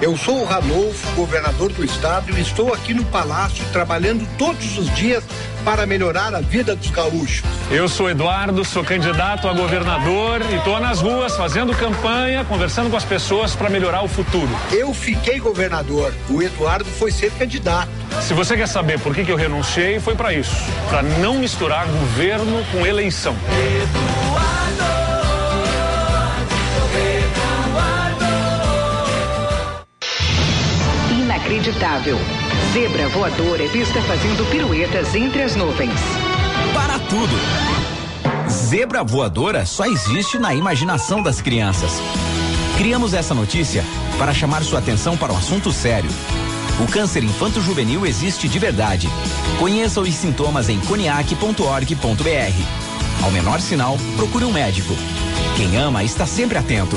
[0.00, 4.94] Eu sou o Ranolfo, governador do estado, e estou aqui no Palácio trabalhando todos os
[4.94, 5.24] dias
[5.64, 7.42] para melhorar a vida dos gaúchos.
[7.68, 12.96] Eu sou Eduardo, sou candidato a governador e estou nas ruas fazendo campanha, conversando com
[12.96, 14.48] as pessoas para melhorar o futuro.
[14.70, 17.90] Eu fiquei governador, o Eduardo foi ser candidato.
[18.22, 20.54] Se você quer saber por que, que eu renunciei, foi para isso,
[20.88, 23.34] para não misturar governo com eleição.
[31.48, 32.18] Inacreditável.
[32.74, 35.98] Zebra voadora é vista fazendo piruetas entre as nuvens.
[36.74, 37.34] Para tudo.
[38.50, 42.02] Zebra voadora só existe na imaginação das crianças.
[42.76, 43.82] Criamos essa notícia
[44.18, 46.10] para chamar sua atenção para um assunto sério.
[46.80, 49.08] O câncer infanto-juvenil existe de verdade.
[49.58, 53.24] Conheça os sintomas em coniac.org.br.
[53.24, 54.94] Ao menor sinal, procure um médico.
[55.56, 56.96] Quem ama está sempre atento.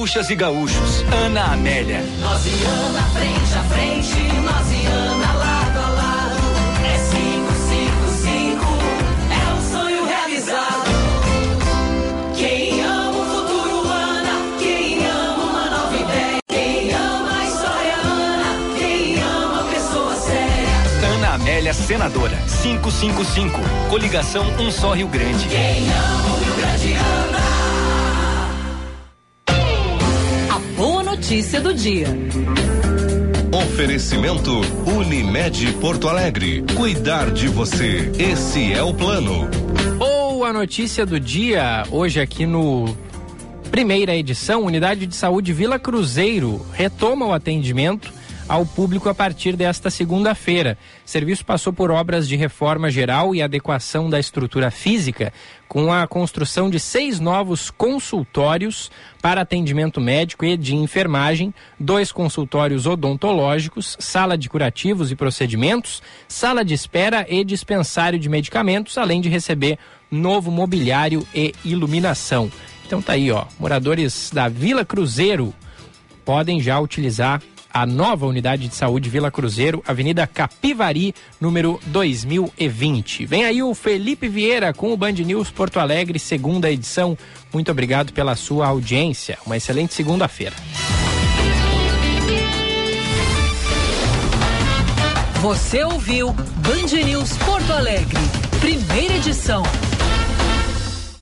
[0.00, 2.02] Gaúchas e gaúchos, Ana Amélia.
[2.20, 6.40] Nós e Ana frente a frente, nós e Ana lado a lado.
[6.86, 8.64] É 555,
[9.30, 10.90] é um sonho realizado.
[12.34, 14.58] Quem ama o futuro, Ana.
[14.58, 16.38] Quem ama uma nova ideia.
[16.48, 18.78] Quem ama a história, Ana.
[18.78, 21.14] Quem ama pessoa séria.
[21.14, 22.38] Ana Amélia, senadora.
[22.62, 23.60] 555.
[23.90, 25.46] Coligação Um Só Rio Grande.
[25.46, 27.39] Quem ama o Rio Grande, Ana.
[31.30, 32.08] Notícia do dia.
[33.52, 34.50] Oferecimento
[34.84, 36.64] Unimed Porto Alegre.
[36.76, 38.10] Cuidar de você.
[38.18, 39.48] Esse é o plano.
[39.96, 41.84] Boa notícia do dia.
[41.88, 42.96] Hoje aqui no
[43.70, 48.12] primeira edição, Unidade de Saúde Vila Cruzeiro retoma o atendimento
[48.50, 50.76] ao público a partir desta segunda-feira.
[51.06, 55.32] O serviço passou por obras de reforma geral e adequação da estrutura física,
[55.68, 58.90] com a construção de seis novos consultórios
[59.22, 66.64] para atendimento médico e de enfermagem, dois consultórios odontológicos, sala de curativos e procedimentos, sala
[66.64, 69.78] de espera e dispensário de medicamentos, além de receber
[70.10, 72.50] novo mobiliário e iluminação.
[72.84, 75.54] Então tá aí, ó, moradores da Vila Cruzeiro
[76.24, 77.40] podem já utilizar
[77.72, 83.26] a nova unidade de saúde Vila Cruzeiro, Avenida Capivari, número 2020.
[83.26, 87.16] Vem aí o Felipe Vieira com o Band News Porto Alegre, segunda edição.
[87.52, 89.38] Muito obrigado pela sua audiência.
[89.46, 90.56] Uma excelente segunda-feira.
[95.40, 98.18] Você ouviu Band News Porto Alegre,
[98.60, 99.62] primeira edição.